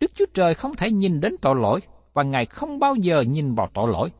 Đức 0.00 0.14
Chúa 0.14 0.26
Trời 0.34 0.54
không 0.54 0.74
thể 0.76 0.90
nhìn 0.90 1.20
đến 1.20 1.36
tội 1.42 1.56
lỗi 1.56 1.80
và 2.12 2.22
Ngài 2.22 2.46
không 2.46 2.78
bao 2.78 2.94
giờ 2.94 3.20
nhìn 3.20 3.54
vào 3.54 3.70
tội 3.74 3.92
lỗi. 3.92 4.10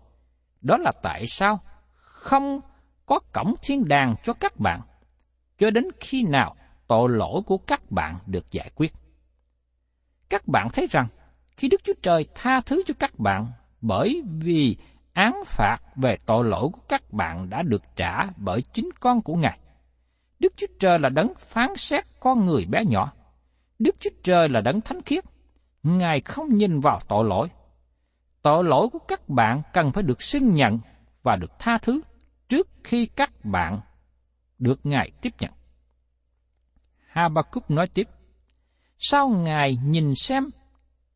Đó 0.61 0.77
là 0.77 0.93
tại 1.03 1.27
sao 1.27 1.61
không 1.95 2.61
có 3.07 3.21
cổng 3.33 3.55
thiên 3.63 3.89
đàng 3.89 4.15
cho 4.25 4.33
các 4.33 4.61
bạn. 4.61 4.81
cho 5.59 5.71
đến 5.71 5.85
khi 6.01 6.23
nào 6.23 6.57
tội 6.89 7.09
lỗi 7.09 7.43
của 7.47 7.59
các 7.59 7.91
bạn 7.91 8.19
được 8.27 8.51
giải 8.51 8.71
quyết. 8.75 8.93
Các 10.31 10.49
bạn 10.49 10.69
thấy 10.73 10.87
rằng, 10.91 11.07
khi 11.57 11.69
Đức 11.69 11.81
Chúa 11.85 11.93
Trời 12.03 12.27
tha 12.35 12.61
thứ 12.61 12.83
cho 12.87 12.95
các 12.99 13.19
bạn 13.19 13.47
bởi 13.81 14.23
vì 14.41 14.77
án 15.13 15.43
phạt 15.47 15.79
về 15.97 16.19
tội 16.27 16.45
lỗi 16.45 16.69
của 16.73 16.81
các 16.89 17.13
bạn 17.13 17.51
đã 17.51 17.63
được 17.63 17.83
trả 17.97 18.27
bởi 18.37 18.63
chính 18.63 18.91
con 19.01 19.23
của 19.23 19.35
Ngài. 19.35 19.59
Đức 20.41 20.53
Chúa 20.57 20.67
Trời 20.79 20.99
là 20.99 21.09
đấng 21.09 21.35
phán 21.39 21.77
xét 21.77 22.05
con 22.21 22.47
người 22.47 22.65
bé 22.65 22.85
nhỏ. 22.89 23.13
Đức 23.79 23.97
Chúa 24.01 24.11
Trời 24.23 24.49
là 24.49 24.61
đấng 24.61 24.81
thánh 24.81 25.03
khiết. 25.03 25.25
Ngài 25.83 26.21
không 26.21 26.57
nhìn 26.57 26.81
vào 26.81 27.01
tội 27.09 27.25
lỗi. 27.25 27.49
Tội 28.43 28.65
lỗi 28.65 28.89
của 28.93 28.99
các 29.09 29.29
bạn 29.29 29.63
cần 29.73 29.93
phải 29.93 30.03
được 30.03 30.23
xưng 30.23 30.55
nhận 30.55 30.79
và 31.23 31.37
được 31.37 31.59
tha 31.59 31.79
thứ 31.79 32.01
trước 32.49 32.69
khi 32.85 33.07
các 33.07 33.45
bạn 33.45 33.81
được 34.59 34.81
Ngài 34.87 35.11
tiếp 35.23 35.35
nhận. 35.41 35.53
Habakkuk 37.07 37.71
nói 37.71 37.87
tiếp, 37.95 38.09
Sao 39.03 39.29
Ngài 39.29 39.79
nhìn 39.85 40.15
xem 40.15 40.51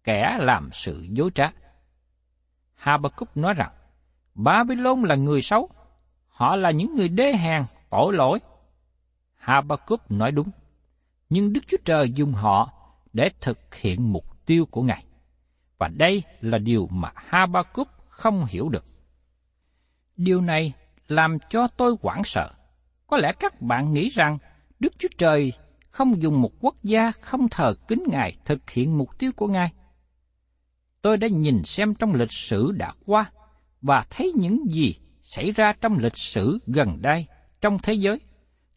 kẻ 0.04 0.36
làm 0.40 0.70
sự 0.72 1.06
dối 1.10 1.30
trá? 1.34 1.44
Habakkuk 2.74 3.36
nói 3.36 3.54
rằng, 3.54 3.72
Babylon 4.34 5.02
là 5.02 5.14
người 5.14 5.42
xấu, 5.42 5.68
họ 6.28 6.56
là 6.56 6.70
những 6.70 6.94
người 6.94 7.08
đê 7.08 7.36
hèn, 7.36 7.62
tội 7.90 8.14
lỗi. 8.14 8.38
Habakkuk 9.34 10.10
nói 10.10 10.32
đúng, 10.32 10.50
nhưng 11.30 11.52
Đức 11.52 11.60
Chúa 11.68 11.76
Trời 11.84 12.12
dùng 12.12 12.32
họ 12.32 12.72
để 13.12 13.30
thực 13.40 13.74
hiện 13.74 14.12
mục 14.12 14.46
tiêu 14.46 14.66
của 14.70 14.82
Ngài. 14.82 15.04
Và 15.78 15.88
đây 15.88 16.22
là 16.40 16.58
điều 16.58 16.88
mà 16.90 17.10
Habakkuk 17.14 17.88
không 18.08 18.46
hiểu 18.48 18.68
được. 18.68 18.84
Điều 20.16 20.40
này 20.40 20.72
làm 21.08 21.38
cho 21.50 21.66
tôi 21.66 21.96
hoảng 22.02 22.24
sợ. 22.24 22.50
Có 23.06 23.16
lẽ 23.16 23.32
các 23.40 23.60
bạn 23.60 23.92
nghĩ 23.92 24.08
rằng 24.08 24.38
Đức 24.80 24.98
Chúa 24.98 25.08
Trời 25.18 25.52
không 25.94 26.22
dùng 26.22 26.42
một 26.42 26.52
quốc 26.60 26.76
gia 26.82 27.12
không 27.20 27.48
thờ 27.48 27.74
kính 27.88 28.02
Ngài 28.06 28.36
thực 28.44 28.70
hiện 28.70 28.98
mục 28.98 29.18
tiêu 29.18 29.32
của 29.36 29.46
Ngài. 29.46 29.72
Tôi 31.02 31.16
đã 31.16 31.28
nhìn 31.28 31.64
xem 31.64 31.94
trong 31.94 32.14
lịch 32.14 32.32
sử 32.32 32.72
đã 32.72 32.92
qua 33.06 33.30
và 33.82 34.04
thấy 34.10 34.32
những 34.36 34.70
gì 34.70 34.94
xảy 35.22 35.50
ra 35.50 35.72
trong 35.80 35.98
lịch 35.98 36.16
sử 36.16 36.58
gần 36.66 37.02
đây 37.02 37.26
trong 37.60 37.78
thế 37.82 37.94
giới. 37.94 38.20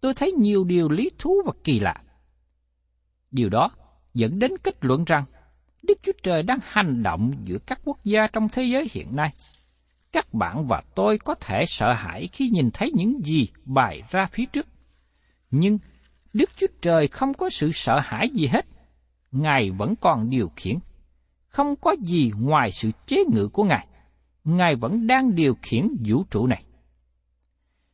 Tôi 0.02 0.14
thấy 0.14 0.32
nhiều 0.32 0.64
điều 0.64 0.90
lý 0.90 1.10
thú 1.18 1.42
và 1.46 1.52
kỳ 1.64 1.80
lạ. 1.80 1.96
Điều 3.32 3.50
đó 3.50 3.72
dẫn 4.14 4.40
đến 4.40 4.52
kết 4.64 4.76
luận 4.82 5.04
rằng 5.06 5.24
Đức 5.84 5.98
Chúa 6.04 6.12
Trời 6.24 6.44
đang 6.44 6.60
hành 6.64 7.04
động 7.04 7.32
giữa 7.44 7.58
các 7.66 7.80
quốc 7.86 7.98
gia 8.04 8.28
trong 8.28 8.50
thế 8.50 8.64
giới 8.64 8.88
hiện 8.92 9.16
nay. 9.16 9.30
Các 10.12 10.34
bạn 10.34 10.68
và 10.68 10.84
tôi 10.96 11.18
có 11.18 11.36
thể 11.36 11.64
sợ 11.68 11.94
hãi 11.94 12.30
khi 12.32 12.50
nhìn 12.50 12.70
thấy 12.74 12.92
những 12.96 13.20
gì 13.24 13.48
bày 13.66 14.02
ra 14.10 14.26
phía 14.26 14.46
trước. 14.46 14.68
Nhưng 15.52 15.78
Đức 16.38 16.50
Chúa 16.58 16.68
Trời 16.82 17.08
không 17.08 17.34
có 17.34 17.50
sự 17.50 17.72
sợ 17.74 18.00
hãi 18.04 18.30
gì 18.30 18.48
hết. 18.48 18.66
Ngài 19.32 19.72
vẫn 19.72 19.96
còn 19.96 20.30
điều 20.30 20.52
khiển. 20.56 20.78
Không 21.48 21.76
có 21.76 21.96
gì 22.02 22.32
ngoài 22.40 22.72
sự 22.72 22.92
chế 23.08 23.24
ngự 23.34 23.48
của 23.48 23.64
Ngài. 23.64 23.88
Ngài 24.44 24.76
vẫn 24.76 25.08
đang 25.08 25.36
điều 25.36 25.56
khiển 25.62 25.88
vũ 26.06 26.24
trụ 26.32 26.48
này. 26.48 26.64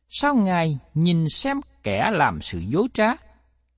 Sao 0.08 0.34
Ngài 0.34 0.78
nhìn 0.94 1.28
xem 1.28 1.60
kẻ 1.82 2.10
làm 2.12 2.40
sự 2.40 2.58
dối 2.58 2.88
trá, 2.94 3.06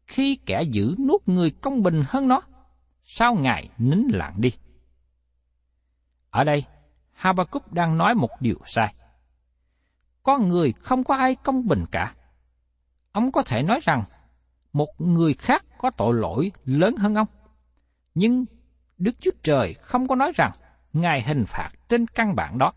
khi 0.07 0.39
kẻ 0.47 0.63
giữ 0.71 0.95
nuốt 0.99 1.29
người 1.29 1.51
công 1.51 1.83
bình 1.83 2.03
hơn 2.07 2.29
nó? 2.29 2.41
Sao 3.05 3.35
Ngài 3.35 3.69
nín 3.79 4.03
lặng 4.11 4.35
đi? 4.37 4.53
Ở 6.31 6.45
đây, 6.45 6.65
Habakkuk 7.13 7.73
đang 7.73 7.99
nói 7.99 8.15
một 8.15 8.31
điều 8.41 8.59
sai. 8.65 8.95
Con 10.23 10.49
người 10.49 10.73
không 10.73 11.05
có 11.05 11.15
ai 11.15 11.35
công 11.35 11.67
bình 11.67 11.85
cả. 11.91 12.15
Ông 13.13 13.33
có 13.33 13.43
thể 13.43 13.63
nói 13.63 13.81
rằng 13.83 14.05
một 14.77 15.01
người 15.01 15.35
khác 15.35 15.65
có 15.79 15.91
tội 15.91 16.15
lỗi 16.15 16.53
lớn 16.65 16.97
hơn 16.97 17.15
ông. 17.15 17.27
Nhưng 18.15 18.45
Đức 18.99 19.13
Chúa 19.21 19.31
Trời 19.43 19.75
không 19.75 20.09
có 20.09 20.15
nói 20.15 20.33
rằng 20.35 20.53
Ngài 20.93 21.23
hình 21.23 21.45
phạt 21.47 21.71
trên 21.89 22.07
căn 22.07 22.35
bản 22.37 22.59
đó. 22.59 22.73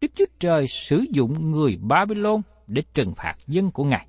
Đức 0.00 0.08
Chúa 0.14 0.24
Trời 0.38 0.66
sử 0.68 1.04
dụng 1.10 1.50
người 1.50 1.78
Babylon 1.82 2.40
để 2.66 2.82
trừng 2.94 3.12
phạt 3.16 3.34
dân 3.46 3.70
của 3.70 3.84
Ngài. 3.84 4.06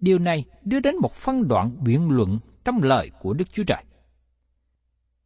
Điều 0.00 0.18
này 0.18 0.44
đưa 0.62 0.80
đến 0.80 0.96
một 1.00 1.12
phân 1.12 1.48
đoạn 1.48 1.76
biện 1.84 2.10
luận 2.10 2.38
trong 2.64 2.82
lời 2.82 3.10
của 3.20 3.34
Đức 3.34 3.52
Chúa 3.52 3.64
Trời. 3.66 3.84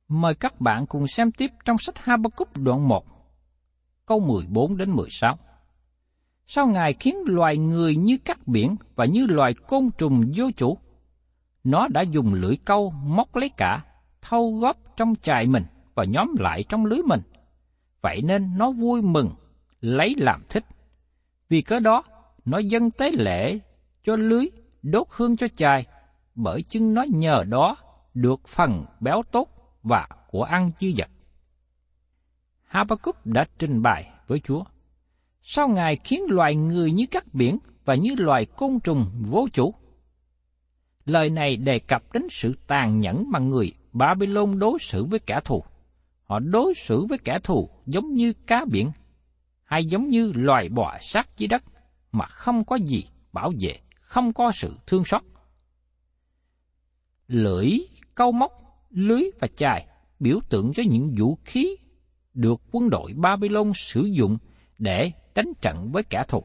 Mời 0.09 0.35
các 0.35 0.61
bạn 0.61 0.87
cùng 0.87 1.07
xem 1.07 1.33
tiếp 1.33 1.51
trong 1.65 1.79
sách 1.79 1.99
Habakkuk 1.99 2.57
đoạn 2.57 2.89
1, 2.89 3.05
câu 4.07 4.21
14 4.21 4.77
đến 4.77 4.91
16. 4.91 5.39
Sao 6.47 6.67
Ngài 6.67 6.93
khiến 6.93 7.17
loài 7.27 7.57
người 7.57 7.97
như 7.97 8.19
các 8.25 8.49
biển 8.49 8.77
và 8.95 9.05
như 9.05 9.27
loài 9.27 9.55
côn 9.55 9.91
trùng 9.99 10.33
vô 10.37 10.51
chủ? 10.57 10.79
Nó 11.65 11.89
đã 11.89 12.03
dùng 12.03 12.35
lưỡi 12.35 12.57
câu 12.65 12.91
móc 12.91 13.37
lấy 13.37 13.49
cả, 13.49 13.85
thâu 14.21 14.59
góp 14.59 14.77
trong 14.97 15.15
chài 15.23 15.47
mình 15.47 15.65
và 15.95 16.05
nhóm 16.05 16.35
lại 16.39 16.65
trong 16.69 16.87
lưới 16.87 16.99
mình. 17.05 17.21
Vậy 18.01 18.23
nên 18.23 18.59
nó 18.59 18.71
vui 18.71 19.03
mừng, 19.03 19.31
lấy 19.81 20.15
làm 20.19 20.43
thích. 20.49 20.65
Vì 21.49 21.63
cớ 21.63 21.81
đó, 21.81 22.05
nó 22.45 22.59
dâng 22.59 22.91
tế 22.91 23.11
lễ 23.11 23.59
cho 24.05 24.17
lưới, 24.17 24.47
đốt 24.83 25.07
hương 25.11 25.37
cho 25.37 25.47
chài, 25.57 25.87
bởi 26.35 26.63
chưng 26.63 26.95
nó 26.95 27.03
nhờ 27.03 27.45
đó 27.49 27.77
được 28.15 28.49
phần 28.49 28.85
béo 29.01 29.23
tốt 29.33 29.49
và 29.83 30.09
của 30.31 30.43
ăn 30.43 30.71
dư 30.81 30.89
dật. 30.97 31.09
Habakkuk 32.63 33.27
đã 33.27 33.47
trình 33.59 33.83
bày 33.83 34.11
với 34.27 34.41
Chúa. 34.41 34.65
Sao 35.43 35.69
Ngài 35.69 35.97
khiến 35.97 36.23
loài 36.29 36.55
người 36.55 36.93
như 36.93 37.07
các 37.11 37.35
biển 37.35 37.59
và 37.85 37.95
như 37.95 38.15
loài 38.19 38.47
côn 38.47 38.81
trùng 38.81 39.07
vô 39.21 39.49
chủ? 39.53 39.75
Lời 41.05 41.31
này 41.31 41.57
đề 41.57 41.79
cập 41.79 42.13
đến 42.13 42.23
sự 42.31 42.55
tàn 42.67 43.01
nhẫn 43.01 43.25
mà 43.31 43.39
người 43.39 43.73
Babylon 43.93 44.59
đối 44.59 44.79
xử 44.79 45.05
với 45.05 45.19
kẻ 45.19 45.41
thù. 45.45 45.65
Họ 46.25 46.39
đối 46.39 46.75
xử 46.75 47.07
với 47.09 47.19
kẻ 47.19 47.39
thù 47.45 47.71
giống 47.87 48.15
như 48.15 48.33
cá 48.33 48.65
biển, 48.71 48.91
hay 49.65 49.85
giống 49.85 50.09
như 50.09 50.33
loài 50.35 50.69
bò 50.69 50.99
sát 51.01 51.29
dưới 51.37 51.47
đất 51.47 51.63
mà 52.13 52.27
không 52.27 52.65
có 52.65 52.77
gì 52.77 53.05
bảo 53.33 53.53
vệ, 53.61 53.79
không 54.01 54.33
có 54.33 54.51
sự 54.55 54.77
thương 54.87 55.05
xót. 55.05 55.23
Lưỡi, 57.29 57.79
câu 58.15 58.33
móc, 58.33 58.53
lưới 58.91 59.23
và 59.41 59.49
chài 59.57 59.87
biểu 60.21 60.41
tượng 60.49 60.73
cho 60.73 60.83
những 60.87 61.15
vũ 61.19 61.39
khí 61.45 61.77
được 62.35 62.61
quân 62.73 62.91
đội 62.91 63.13
Babylon 63.13 63.73
sử 63.75 64.03
dụng 64.03 64.39
để 64.79 65.13
đánh 65.35 65.53
trận 65.61 65.91
với 65.93 66.03
kẻ 66.03 66.25
thù. 66.29 66.45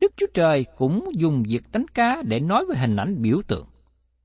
Đức 0.00 0.12
Chúa 0.16 0.26
Trời 0.34 0.66
cũng 0.76 1.10
dùng 1.14 1.42
việc 1.48 1.64
đánh 1.72 1.88
cá 1.88 2.22
để 2.22 2.40
nói 2.40 2.66
về 2.66 2.76
hình 2.76 2.96
ảnh 2.96 3.22
biểu 3.22 3.42
tượng, 3.48 3.66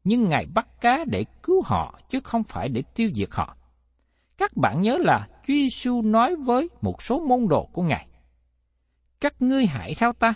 nhưng 0.03 0.29
Ngài 0.29 0.45
bắt 0.45 0.81
cá 0.81 1.05
để 1.07 1.25
cứu 1.43 1.61
họ 1.65 1.99
chứ 2.09 2.19
không 2.23 2.43
phải 2.43 2.69
để 2.69 2.83
tiêu 2.95 3.09
diệt 3.13 3.29
họ. 3.31 3.55
Các 4.37 4.57
bạn 4.57 4.81
nhớ 4.81 4.97
là 4.97 5.27
Chúa 5.31 5.53
Giêsu 5.53 6.01
nói 6.01 6.35
với 6.35 6.69
một 6.81 7.01
số 7.01 7.19
môn 7.19 7.47
đồ 7.49 7.65
của 7.73 7.83
Ngài, 7.83 8.07
Các 9.21 9.41
ngươi 9.41 9.65
hãy 9.65 9.93
theo 9.97 10.13
ta, 10.13 10.33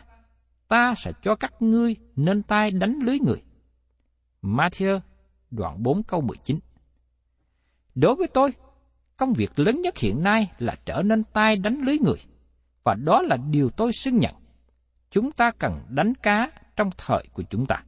ta 0.68 0.94
sẽ 0.98 1.12
cho 1.24 1.36
các 1.36 1.54
ngươi 1.62 1.96
nên 2.16 2.44
tay 2.44 2.72
đánh 2.72 3.00
lưới 3.04 3.20
người. 3.20 3.44
Matthew 4.42 5.00
đoạn 5.52 5.84
4 5.84 6.04
câu 6.04 6.22
19 6.22 6.60
Đối 7.96 8.16
với 8.16 8.28
tôi, 8.28 8.54
công 9.18 9.34
việc 9.34 9.60
lớn 9.60 9.82
nhất 9.82 9.98
hiện 9.98 10.24
nay 10.24 10.52
là 10.58 10.76
trở 10.86 11.02
nên 11.02 11.24
tay 11.24 11.56
đánh 11.56 11.82
lưới 11.86 11.98
người, 11.98 12.18
và 12.84 12.94
đó 12.94 13.22
là 13.22 13.38
điều 13.38 13.70
tôi 13.70 13.94
xứng 13.94 14.20
nhận. 14.20 14.36
Chúng 15.12 15.32
ta 15.32 15.52
cần 15.60 15.82
đánh 15.90 16.14
cá 16.16 16.52
trong 16.76 16.90
thời 16.98 17.28
của 17.34 17.44
chúng 17.50 17.66
ta. 17.66 17.84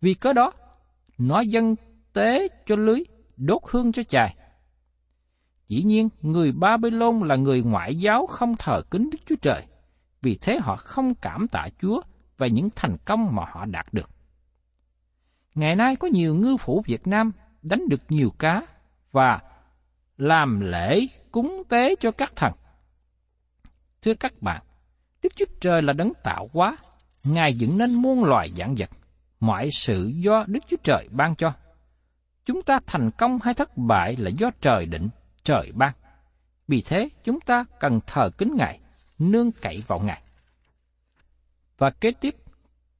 Vì 0.00 0.14
cớ 0.14 0.32
đó, 0.32 0.52
nó 1.18 1.40
dân 1.40 1.74
tế 2.12 2.48
cho 2.66 2.76
lưới, 2.76 3.02
đốt 3.36 3.62
hương 3.70 3.92
cho 3.92 4.02
chài. 4.02 4.36
Dĩ 5.68 5.82
nhiên, 5.82 6.08
người 6.20 6.52
Babylon 6.52 7.20
là 7.20 7.36
người 7.36 7.62
ngoại 7.62 7.96
giáo 7.96 8.26
không 8.26 8.56
thờ 8.56 8.82
kính 8.90 9.10
Đức 9.12 9.18
Chúa 9.26 9.36
Trời, 9.42 9.66
vì 10.22 10.38
thế 10.40 10.58
họ 10.62 10.76
không 10.76 11.14
cảm 11.14 11.48
tạ 11.48 11.68
Chúa 11.80 12.00
và 12.38 12.46
những 12.46 12.68
thành 12.76 12.96
công 13.04 13.34
mà 13.34 13.42
họ 13.52 13.64
đạt 13.64 13.86
được. 13.92 14.10
Ngày 15.54 15.76
nay 15.76 15.96
có 15.96 16.08
nhiều 16.08 16.34
ngư 16.34 16.56
phủ 16.56 16.82
Việt 16.86 17.06
Nam 17.06 17.32
đánh 17.62 17.88
được 17.88 18.00
nhiều 18.08 18.30
cá 18.38 18.62
và 19.12 19.40
làm 20.16 20.60
lễ 20.60 21.06
cúng 21.30 21.62
tế 21.68 21.94
cho 22.00 22.10
các 22.10 22.32
thần. 22.36 22.52
Thưa 24.02 24.14
các 24.14 24.42
bạn, 24.42 24.62
Đức 25.22 25.32
Chúa 25.36 25.44
Trời 25.60 25.82
là 25.82 25.92
đấng 25.92 26.12
tạo 26.24 26.48
hóa, 26.52 26.76
Ngài 27.24 27.54
dựng 27.54 27.78
nên 27.78 27.94
muôn 27.94 28.24
loài 28.24 28.50
dạng 28.50 28.74
vật, 28.78 28.90
mọi 29.40 29.68
sự 29.72 30.12
do 30.14 30.44
Đức 30.46 30.60
Chúa 30.68 30.76
Trời 30.82 31.08
ban 31.10 31.36
cho. 31.36 31.52
Chúng 32.44 32.62
ta 32.62 32.78
thành 32.86 33.10
công 33.10 33.38
hay 33.42 33.54
thất 33.54 33.76
bại 33.76 34.16
là 34.16 34.30
do 34.30 34.50
trời 34.60 34.86
định, 34.86 35.08
trời 35.44 35.72
ban. 35.74 35.92
Vì 36.68 36.82
thế, 36.82 37.08
chúng 37.24 37.40
ta 37.40 37.64
cần 37.80 38.00
thờ 38.06 38.30
kính 38.38 38.54
Ngài, 38.56 38.80
nương 39.18 39.52
cậy 39.52 39.82
vào 39.86 39.98
Ngài. 39.98 40.22
Và 41.78 41.90
kế 41.90 42.12
tiếp, 42.20 42.34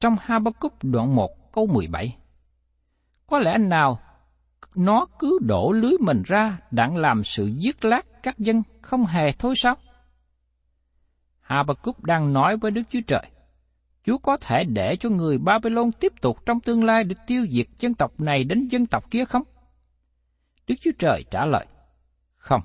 trong 0.01 0.17
Habakkuk 0.21 0.75
đoạn 0.83 1.17
1 1.17 1.53
câu 1.53 1.67
17. 1.67 2.17
Có 3.27 3.39
lẽ 3.39 3.59
nào 3.59 4.01
nó 4.75 5.07
cứ 5.19 5.39
đổ 5.41 5.73
lưới 5.73 5.93
mình 6.01 6.23
ra 6.27 6.59
đặng 6.71 6.97
làm 6.97 7.25
sự 7.25 7.47
giết 7.47 7.85
lát 7.85 8.07
các 8.23 8.39
dân 8.39 8.63
không 8.83 9.07
hề 9.07 9.33
thôi 9.39 9.55
sao? 9.57 9.77
Habakkuk 11.51 12.05
đang 12.05 12.33
nói 12.33 12.57
với 12.57 12.71
Đức 12.71 12.83
Chúa 12.91 13.01
Trời, 13.07 13.27
Chúa 14.05 14.19
có 14.19 14.37
thể 14.37 14.65
để 14.65 14.97
cho 14.97 15.09
người 15.11 15.39
Babylon 15.39 15.93
tiếp 16.01 16.13
tục 16.21 16.47
trong 16.47 16.61
tương 16.61 16.85
lai 16.85 17.05
để 17.05 17.15
tiêu 17.27 17.47
diệt 17.51 17.67
dân 17.79 17.95
tộc 17.95 18.21
này 18.21 18.45
đến 18.45 18.69
dân 18.69 18.87
tộc 18.87 19.11
kia 19.11 19.25
không? 19.25 19.43
Đức 20.67 20.75
Chúa 20.81 20.91
Trời 20.99 21.25
trả 21.31 21.47
lời, 21.47 21.67
không. 22.37 22.61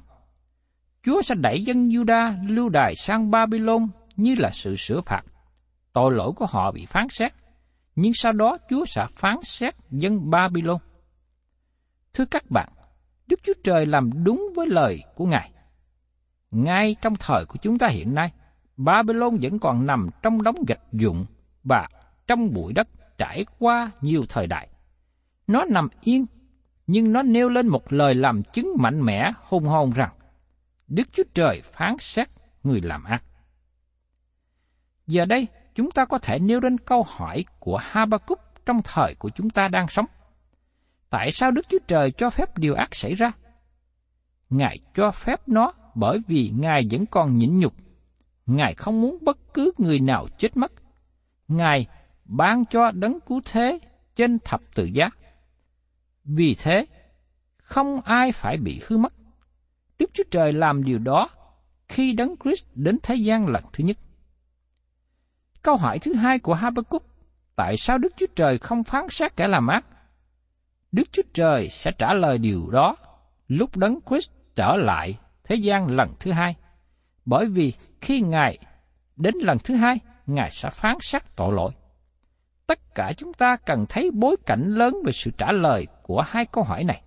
Chúa 1.04 1.22
sẽ 1.22 1.36
đẩy 1.36 1.64
dân 1.64 1.90
Juda 1.90 2.48
lưu 2.48 2.70
đài 2.70 2.96
sang 2.96 3.32
Babylon 3.32 3.88
như 4.16 4.36
là 4.38 4.50
sự 4.50 4.76
sửa 4.76 5.02
phạt. 5.02 5.22
Tội 5.94 6.12
lỗi 6.14 6.32
của 6.36 6.46
họ 6.46 6.72
bị 6.72 6.86
phán 6.86 7.08
xét, 7.10 7.34
nhưng 7.96 8.14
sau 8.14 8.32
đó 8.32 8.58
Chúa 8.70 8.86
sẽ 8.86 9.06
phán 9.10 9.36
xét 9.44 9.76
dân 9.92 10.30
Babylon. 10.30 10.78
Thưa 12.14 12.26
các 12.26 12.44
bạn, 12.50 12.70
Đức 13.28 13.40
Chúa 13.44 13.54
Trời 13.64 13.86
làm 13.86 14.24
đúng 14.24 14.48
với 14.56 14.68
lời 14.68 15.04
của 15.16 15.26
Ngài. 15.26 15.52
Ngay 16.52 16.96
trong 17.02 17.14
thời 17.20 17.46
của 17.46 17.58
chúng 17.62 17.78
ta 17.78 17.88
hiện 17.88 18.16
nay, 18.16 18.32
Babylon 18.78 19.38
vẫn 19.42 19.60
còn 19.60 19.86
nằm 19.86 20.10
trong 20.22 20.44
đống 20.44 20.64
gạch 20.68 20.92
dụng 20.92 21.26
và 21.64 21.88
trong 22.28 22.54
bụi 22.54 22.74
đất 22.74 22.88
trải 23.18 23.46
qua 23.60 23.92
nhiều 24.02 24.26
thời 24.30 24.48
đại. 24.48 24.70
Nó 25.48 25.66
nằm 25.70 25.88
yên, 26.02 26.26
nhưng 26.88 27.14
nó 27.14 27.22
nêu 27.22 27.50
lên 27.50 27.68
một 27.68 27.94
lời 27.94 28.16
làm 28.16 28.44
chứng 28.44 28.74
mạnh 28.80 29.02
mẽ 29.02 29.32
hùng 29.42 29.66
hồn 29.66 29.92
rằng 29.92 30.12
Đức 30.88 31.08
Chúa 31.14 31.24
Trời 31.34 31.62
phán 31.62 31.96
xét 32.00 32.30
người 32.64 32.82
làm 32.82 33.04
ác. 33.04 33.24
Giờ 35.08 35.26
đây, 35.26 35.48
chúng 35.76 35.92
ta 35.92 36.06
có 36.06 36.18
thể 36.18 36.40
nêu 36.40 36.60
lên 36.60 36.78
câu 36.78 37.06
hỏi 37.08 37.46
của 37.60 37.78
Habakkuk 37.82 38.40
trong 38.66 38.82
thời 38.84 39.16
của 39.16 39.30
chúng 39.30 39.50
ta 39.50 39.68
đang 39.68 39.88
sống. 39.88 40.06
Tại 41.10 41.32
sao 41.32 41.52
Đức 41.52 41.66
Chúa 41.70 41.80
Trời 41.88 42.12
cho 42.12 42.30
phép 42.30 42.58
điều 42.58 42.76
ác 42.76 42.96
xảy 42.96 43.14
ra? 43.14 43.32
Ngài 44.50 44.80
cho 44.94 45.12
phép 45.12 45.48
nó 45.48 45.74
bởi 45.96 46.20
vì 46.28 46.52
Ngài 46.56 46.88
vẫn 46.92 47.06
còn 47.06 47.38
nhịn 47.38 47.60
nhục. 47.60 47.74
Ngài 48.46 48.74
không 48.74 49.02
muốn 49.02 49.18
bất 49.22 49.38
cứ 49.54 49.72
người 49.78 50.00
nào 50.00 50.28
chết 50.38 50.58
mất. 50.58 50.72
Ngài 51.48 51.88
ban 52.26 52.66
cho 52.66 52.92
đấng 52.92 53.20
cứu 53.20 53.42
thế 53.46 53.80
trên 54.16 54.40
thập 54.40 54.62
tự 54.76 54.86
giá. 54.86 55.10
Vì 56.24 56.56
thế, 56.56 56.86
không 57.58 58.02
ai 58.02 58.32
phải 58.32 58.58
bị 58.58 58.82
hư 58.88 58.98
mất. 58.98 59.14
Đức 60.00 60.10
Chúa 60.14 60.24
Trời 60.32 60.54
làm 60.54 60.84
điều 60.84 61.00
đó 61.00 61.30
khi 61.88 62.14
đấng 62.14 62.36
Christ 62.44 62.66
đến 62.76 62.98
thế 63.04 63.16
gian 63.16 63.48
lần 63.48 63.64
thứ 63.74 63.84
nhất. 63.84 63.98
Câu 65.62 65.76
hỏi 65.76 66.00
thứ 66.00 66.14
hai 66.14 66.40
của 66.40 66.54
Habakkuk, 66.54 67.04
tại 67.56 67.78
sao 67.78 67.98
Đức 67.98 68.14
Chúa 68.18 68.26
Trời 68.36 68.58
không 68.58 68.84
phán 68.84 69.10
xét 69.10 69.36
kẻ 69.36 69.48
làm 69.48 69.68
ác? 69.68 69.86
Đức 70.92 71.04
Chúa 71.12 71.24
Trời 71.34 71.70
sẽ 71.70 71.92
trả 71.92 72.14
lời 72.14 72.38
điều 72.38 72.70
đó 72.70 72.96
lúc 73.48 73.78
đấng 73.78 74.00
Christ 74.10 74.32
trở 74.56 74.76
lại 74.76 75.18
thế 75.44 75.56
gian 75.56 75.88
lần 75.88 76.14
thứ 76.20 76.32
hai. 76.32 76.56
Bởi 77.26 77.46
vì 77.46 77.74
khi 78.02 78.22
Ngài 78.22 78.58
đến 79.16 79.36
lần 79.36 79.58
thứ 79.64 79.76
hai, 79.76 80.00
Ngài 80.26 80.52
sẽ 80.52 80.70
phán 80.70 80.98
xét 81.02 81.22
tội 81.36 81.54
lỗi. 81.54 81.72
Tất 82.68 82.96
cả 82.96 83.12
chúng 83.18 83.34
ta 83.34 83.56
cần 83.66 83.86
thấy 83.90 84.12
bối 84.14 84.36
cảnh 84.46 84.74
lớn 84.76 84.96
về 85.06 85.12
sự 85.12 85.32
trả 85.38 85.52
lời 85.52 85.88
của 86.04 86.24
hai 86.28 86.46
câu 86.46 86.64
hỏi 86.64 86.84
này. 86.84 87.02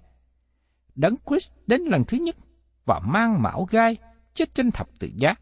Đấng 0.94 1.14
Christ 1.26 1.52
đến 1.66 1.80
lần 1.80 2.04
thứ 2.04 2.18
nhất 2.18 2.36
và 2.84 3.00
mang 3.04 3.42
mão 3.42 3.66
gai 3.70 3.96
chết 4.34 4.54
trên 4.54 4.70
thập 4.70 4.88
tự 4.98 5.10
giá. 5.16 5.34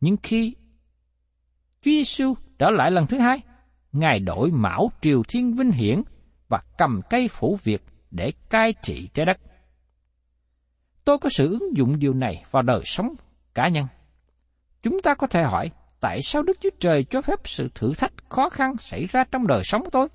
Nhưng 0.00 0.16
khi 0.22 0.54
Chúa 1.82 1.90
Giêsu 1.90 2.34
trở 2.58 2.70
lại 2.70 2.90
lần 2.90 3.06
thứ 3.06 3.18
hai, 3.18 3.38
Ngài 3.92 4.20
đổi 4.20 4.50
mão 4.50 4.90
triều 5.00 5.22
thiên 5.28 5.54
vinh 5.54 5.70
hiển 5.70 6.02
và 6.48 6.62
cầm 6.78 7.00
cây 7.10 7.28
phủ 7.28 7.58
việc 7.62 7.82
để 8.10 8.32
cai 8.50 8.74
trị 8.82 9.08
trái 9.14 9.26
đất. 9.26 9.40
Tôi 11.04 11.18
có 11.18 11.28
sự 11.28 11.58
ứng 11.60 11.76
dụng 11.76 11.98
điều 11.98 12.14
này 12.14 12.44
vào 12.50 12.62
đời 12.62 12.80
sống 12.84 13.14
cá 13.54 13.68
nhân. 13.68 13.86
Chúng 14.82 15.02
ta 15.02 15.14
có 15.14 15.26
thể 15.26 15.42
hỏi, 15.42 15.70
tại 16.00 16.22
sao 16.22 16.42
Đức 16.42 16.56
Chúa 16.60 16.70
Trời 16.80 17.04
cho 17.10 17.20
phép 17.20 17.38
sự 17.44 17.68
thử 17.74 17.92
thách 17.94 18.12
khó 18.28 18.48
khăn 18.48 18.76
xảy 18.76 19.06
ra 19.06 19.24
trong 19.30 19.46
đời 19.46 19.62
sống 19.64 19.84
của 19.84 19.90
tôi? 19.90 20.08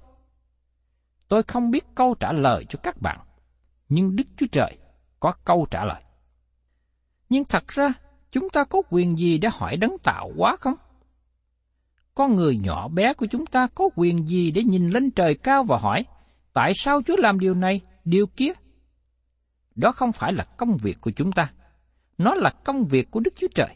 Tôi 1.28 1.43
không 1.43 1.71
biết 1.71 1.86
câu 1.95 2.15
trả 2.19 2.32
lời 2.32 2.65
cho 2.69 2.80
các 2.84 3.02
bạn, 3.02 3.19
nhưng 3.89 4.15
Đức 4.15 4.23
Chúa 4.38 4.47
Trời 4.52 4.78
có 5.19 5.34
câu 5.45 5.65
trả 5.71 5.86
lời. 5.86 6.02
Nhưng 7.30 7.43
thật 7.45 7.67
ra, 7.67 7.93
chúng 8.32 8.50
ta 8.50 8.63
có 8.63 8.82
quyền 8.89 9.17
gì 9.17 9.38
để 9.38 9.50
hỏi 9.52 9.78
đấng 9.78 9.97
tạo 10.04 10.32
quá 10.38 10.56
không? 10.60 10.76
Con 12.15 12.36
người 12.36 12.58
nhỏ 12.58 12.88
bé 12.88 13.13
của 13.13 13.26
chúng 13.26 13.45
ta 13.45 13.67
có 13.76 13.89
quyền 13.95 14.28
gì 14.28 14.52
để 14.52 14.63
nhìn 14.63 14.89
lên 14.89 15.12
trời 15.12 15.36
cao 15.36 15.63
và 15.63 15.78
hỏi, 15.78 16.06
tại 16.54 16.71
sao 16.76 17.02
Chúa 17.02 17.17
làm 17.17 17.39
điều 17.39 17.54
này, 17.54 17.82
điều 18.06 18.28
kia? 18.28 18.52
Đó 19.76 19.91
không 19.91 20.12
phải 20.12 20.34
là 20.34 20.43
công 20.43 20.78
việc 20.78 20.97
của 21.02 21.12
chúng 21.12 21.32
ta. 21.32 21.52
Nó 22.17 22.36
là 22.36 22.49
công 22.49 22.86
việc 22.86 23.12
của 23.12 23.19
Đức 23.19 23.34
Chúa 23.36 23.47
Trời. 23.56 23.75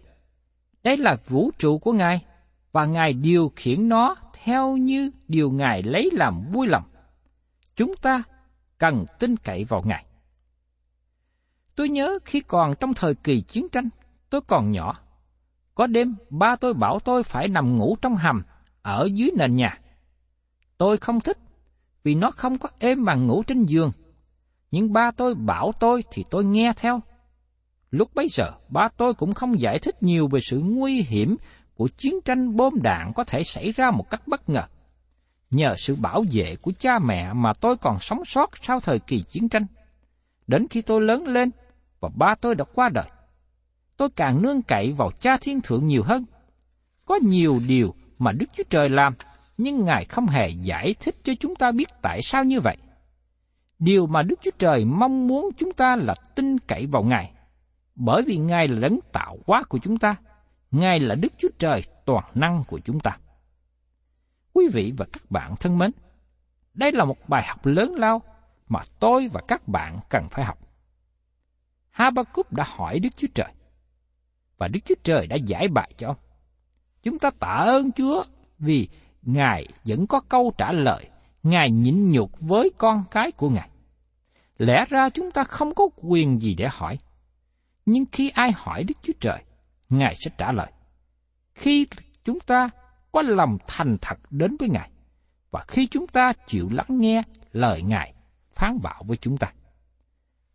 Đây 0.84 0.98
là 0.98 1.18
vũ 1.28 1.52
trụ 1.60 1.78
của 1.78 1.94
Ngài, 1.94 2.26
và 2.72 2.86
Ngài 2.86 3.14
điều 3.14 3.52
khiển 3.56 3.90
nó 3.90 4.16
theo 4.44 4.78
như 4.78 5.12
điều 5.28 5.52
Ngài 5.52 5.84
lấy 5.84 6.10
làm 6.14 6.44
vui 6.52 6.68
lòng. 6.68 6.84
Chúng 7.76 7.96
ta 8.02 8.24
cần 8.78 9.06
tin 9.20 9.38
cậy 9.38 9.64
vào 9.64 9.84
Ngài. 9.86 10.06
Tôi 11.76 11.90
nhớ 11.90 12.20
khi 12.26 12.40
còn 12.40 12.76
trong 12.80 12.94
thời 12.94 13.16
kỳ 13.16 13.42
chiến 13.42 13.70
tranh, 13.70 13.90
tôi 14.30 14.42
còn 14.42 14.72
nhỏ. 14.72 15.00
Có 15.76 15.88
đêm, 15.88 16.16
ba 16.30 16.56
tôi 16.56 16.74
bảo 16.74 17.00
tôi 17.00 17.24
phải 17.24 17.48
nằm 17.48 17.78
ngủ 17.78 17.98
trong 18.02 18.16
hầm, 18.16 18.44
ở 18.82 19.10
dưới 19.14 19.32
nền 19.38 19.56
nhà. 19.56 19.80
Tôi 20.78 20.98
không 20.98 21.20
thích, 21.20 21.38
vì 22.04 22.16
nó 22.16 22.32
không 22.32 22.58
có 22.58 22.70
êm 22.80 23.06
bằng 23.06 23.28
ngủ 23.28 23.44
trên 23.44 23.66
giường. 23.66 23.92
Nhưng 24.72 24.94
ba 24.94 25.12
tôi 25.12 25.36
bảo 25.36 25.72
tôi 25.80 26.04
thì 26.12 26.26
tôi 26.30 26.46
nghe 26.46 26.74
theo. 26.78 27.02
Lúc 27.92 28.16
bấy 28.16 28.28
giờ, 28.32 28.52
ba 28.70 28.88
tôi 28.98 29.14
cũng 29.14 29.34
không 29.34 29.62
giải 29.62 29.80
thích 29.80 30.04
nhiều 30.04 30.28
về 30.28 30.40
sự 30.44 30.60
nguy 30.60 31.02
hiểm 31.02 31.36
của 31.76 31.88
chiến 31.98 32.16
tranh 32.26 32.56
bom 32.56 32.74
đạn 32.82 33.12
có 33.16 33.24
thể 33.24 33.44
xảy 33.44 33.72
ra 33.72 33.92
một 33.92 34.10
cách 34.10 34.28
bất 34.28 34.50
ngờ. 34.50 34.64
Nhờ 35.52 35.76
sự 35.78 35.96
bảo 36.02 36.24
vệ 36.32 36.56
của 36.56 36.72
cha 36.80 37.00
mẹ 37.00 37.34
mà 37.34 37.54
tôi 37.54 37.78
còn 37.78 38.00
sống 38.00 38.26
sót 38.26 38.50
sau 38.62 38.80
thời 38.80 39.00
kỳ 39.00 39.22
chiến 39.22 39.50
tranh. 39.50 39.66
Đến 40.48 40.68
khi 40.70 40.82
tôi 40.82 41.02
lớn 41.02 41.28
lên 41.28 41.50
và 42.00 42.10
ba 42.16 42.36
tôi 42.42 42.56
đã 42.56 42.66
qua 42.76 42.90
đời, 42.94 43.06
tôi 43.98 44.10
càng 44.16 44.42
nương 44.42 44.62
cậy 44.62 44.92
vào 44.92 45.12
cha 45.20 45.38
thiên 45.42 45.62
thượng 45.62 45.88
nhiều 45.88 46.04
hơn. 46.04 46.26
Có 47.06 47.20
nhiều 47.24 47.60
điều 47.68 47.94
mà 48.20 48.32
Đức 48.32 48.46
Chúa 48.58 48.64
Trời 48.70 48.90
làm, 48.90 49.14
nhưng 49.58 49.86
Ngài 49.86 50.06
không 50.06 50.28
hề 50.28 50.50
giải 50.50 50.96
thích 51.00 51.16
cho 51.24 51.34
chúng 51.40 51.56
ta 51.56 51.72
biết 51.72 51.88
tại 52.02 52.22
sao 52.22 52.44
như 52.44 52.60
vậy. 52.60 52.78
Điều 53.80 54.08
mà 54.08 54.22
Đức 54.24 54.40
Chúa 54.42 54.52
Trời 54.60 54.86
mong 54.86 55.28
muốn 55.28 55.50
chúng 55.58 55.72
ta 55.72 55.96
là 55.96 56.16
tin 56.36 56.58
cậy 56.60 56.86
vào 56.86 57.04
Ngài, 57.04 57.32
bởi 57.96 58.24
vì 58.24 58.38
Ngài 58.38 58.68
là 58.68 58.80
đấng 58.80 59.00
tạo 59.12 59.38
hóa 59.48 59.64
của 59.64 59.80
chúng 59.84 59.98
ta, 59.98 60.16
Ngài 60.72 61.00
là 61.00 61.16
Đức 61.16 61.34
Chúa 61.38 61.50
Trời 61.60 61.84
toàn 62.06 62.26
năng 62.36 62.64
của 62.68 62.80
chúng 62.80 63.00
ta. 63.00 63.18
Quý 64.54 64.68
vị 64.74 64.94
và 64.98 65.06
các 65.14 65.32
bạn 65.32 65.56
thân 65.60 65.78
mến, 65.78 65.92
đây 66.74 66.92
là 66.92 67.06
một 67.06 67.30
bài 67.30 67.44
học 67.48 67.66
lớn 67.66 67.96
lao 67.96 68.22
mà 68.70 68.80
tôi 69.00 69.28
và 69.28 69.42
các 69.48 69.68
bạn 69.68 70.00
cần 70.10 70.28
phải 70.32 70.46
học. 70.46 70.58
Habakkuk 71.90 72.54
đã 72.54 72.64
hỏi 72.68 73.00
Đức 73.00 73.10
Chúa 73.18 73.28
Trời, 73.34 73.54
và 74.58 74.68
Đức 74.68 74.80
Chúa 74.86 74.96
Trời 75.04 75.28
đã 75.28 75.36
giải 75.36 75.68
bài 75.68 75.94
cho 75.98 76.08
ông. 76.08 76.18
Chúng 77.04 77.20
ta 77.20 77.30
tạ 77.40 77.64
ơn 77.66 77.92
Chúa 77.92 78.24
vì 78.60 78.88
Ngài 79.22 79.68
vẫn 79.84 80.08
có 80.08 80.20
câu 80.20 80.54
trả 80.58 80.72
lời, 80.72 81.10
Ngài 81.44 81.72
nhịn 81.72 82.12
nhục 82.12 82.40
với 82.40 82.72
con 82.78 83.04
cái 83.12 83.32
của 83.32 83.50
Ngài. 83.50 83.70
Lẽ 84.58 84.86
ra 84.90 85.10
chúng 85.10 85.32
ta 85.32 85.44
không 85.44 85.76
có 85.76 85.90
quyền 85.98 86.42
gì 86.42 86.56
để 86.56 86.68
hỏi. 86.72 87.00
Nhưng 87.92 88.06
khi 88.12 88.30
ai 88.30 88.52
hỏi 88.56 88.84
Đức 88.84 88.94
Chúa 89.02 89.14
Trời, 89.20 89.44
Ngài 89.90 90.16
sẽ 90.16 90.32
trả 90.38 90.52
lời. 90.52 90.72
Khi 91.56 91.88
chúng 92.24 92.40
ta 92.40 92.70
có 93.12 93.22
lòng 93.22 93.58
thành 93.68 93.98
thật 94.02 94.18
đến 94.30 94.56
với 94.60 94.70
Ngài, 94.70 94.92
và 95.52 95.66
khi 95.68 95.88
chúng 95.88 96.08
ta 96.08 96.32
chịu 96.48 96.68
lắng 96.72 96.88
nghe 96.90 97.24
lời 97.52 97.82
Ngài 97.82 98.14
phán 98.54 98.82
bảo 98.82 99.04
với 99.08 99.18
chúng 99.18 99.38
ta. 99.38 99.48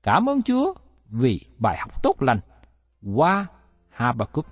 Cảm 0.03 0.29
ơn 0.29 0.43
Chúa 0.43 0.75
vì 1.09 1.41
bài 1.59 1.77
học 1.79 2.03
tốt 2.03 2.23
lành 2.23 2.41
qua 3.15 3.47
Habakkuk. 3.91 4.47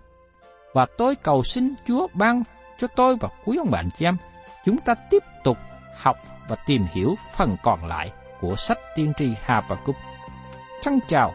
Và 0.75 0.87
tôi 0.99 1.17
cầu 1.17 1.43
xin 1.43 1.75
Chúa 1.87 2.07
ban 2.15 2.43
cho 2.79 2.87
tôi 2.87 3.17
và 3.21 3.29
quý 3.45 3.57
ông 3.57 3.71
bạn 3.71 3.89
chị 3.97 4.05
em, 4.05 4.17
chúng 4.65 4.79
ta 4.79 4.95
tiếp 5.11 5.23
tục 5.45 5.59
học 5.97 6.17
và 6.49 6.57
tìm 6.67 6.85
hiểu 6.93 7.15
phần 7.37 7.57
còn 7.63 7.85
lại 7.85 8.13
của 8.41 8.57
sách 8.57 8.79
tiên 8.95 9.13
tri 9.17 9.35
Habakkuk. 9.43 9.97
Thân 10.83 10.99
chào 11.09 11.35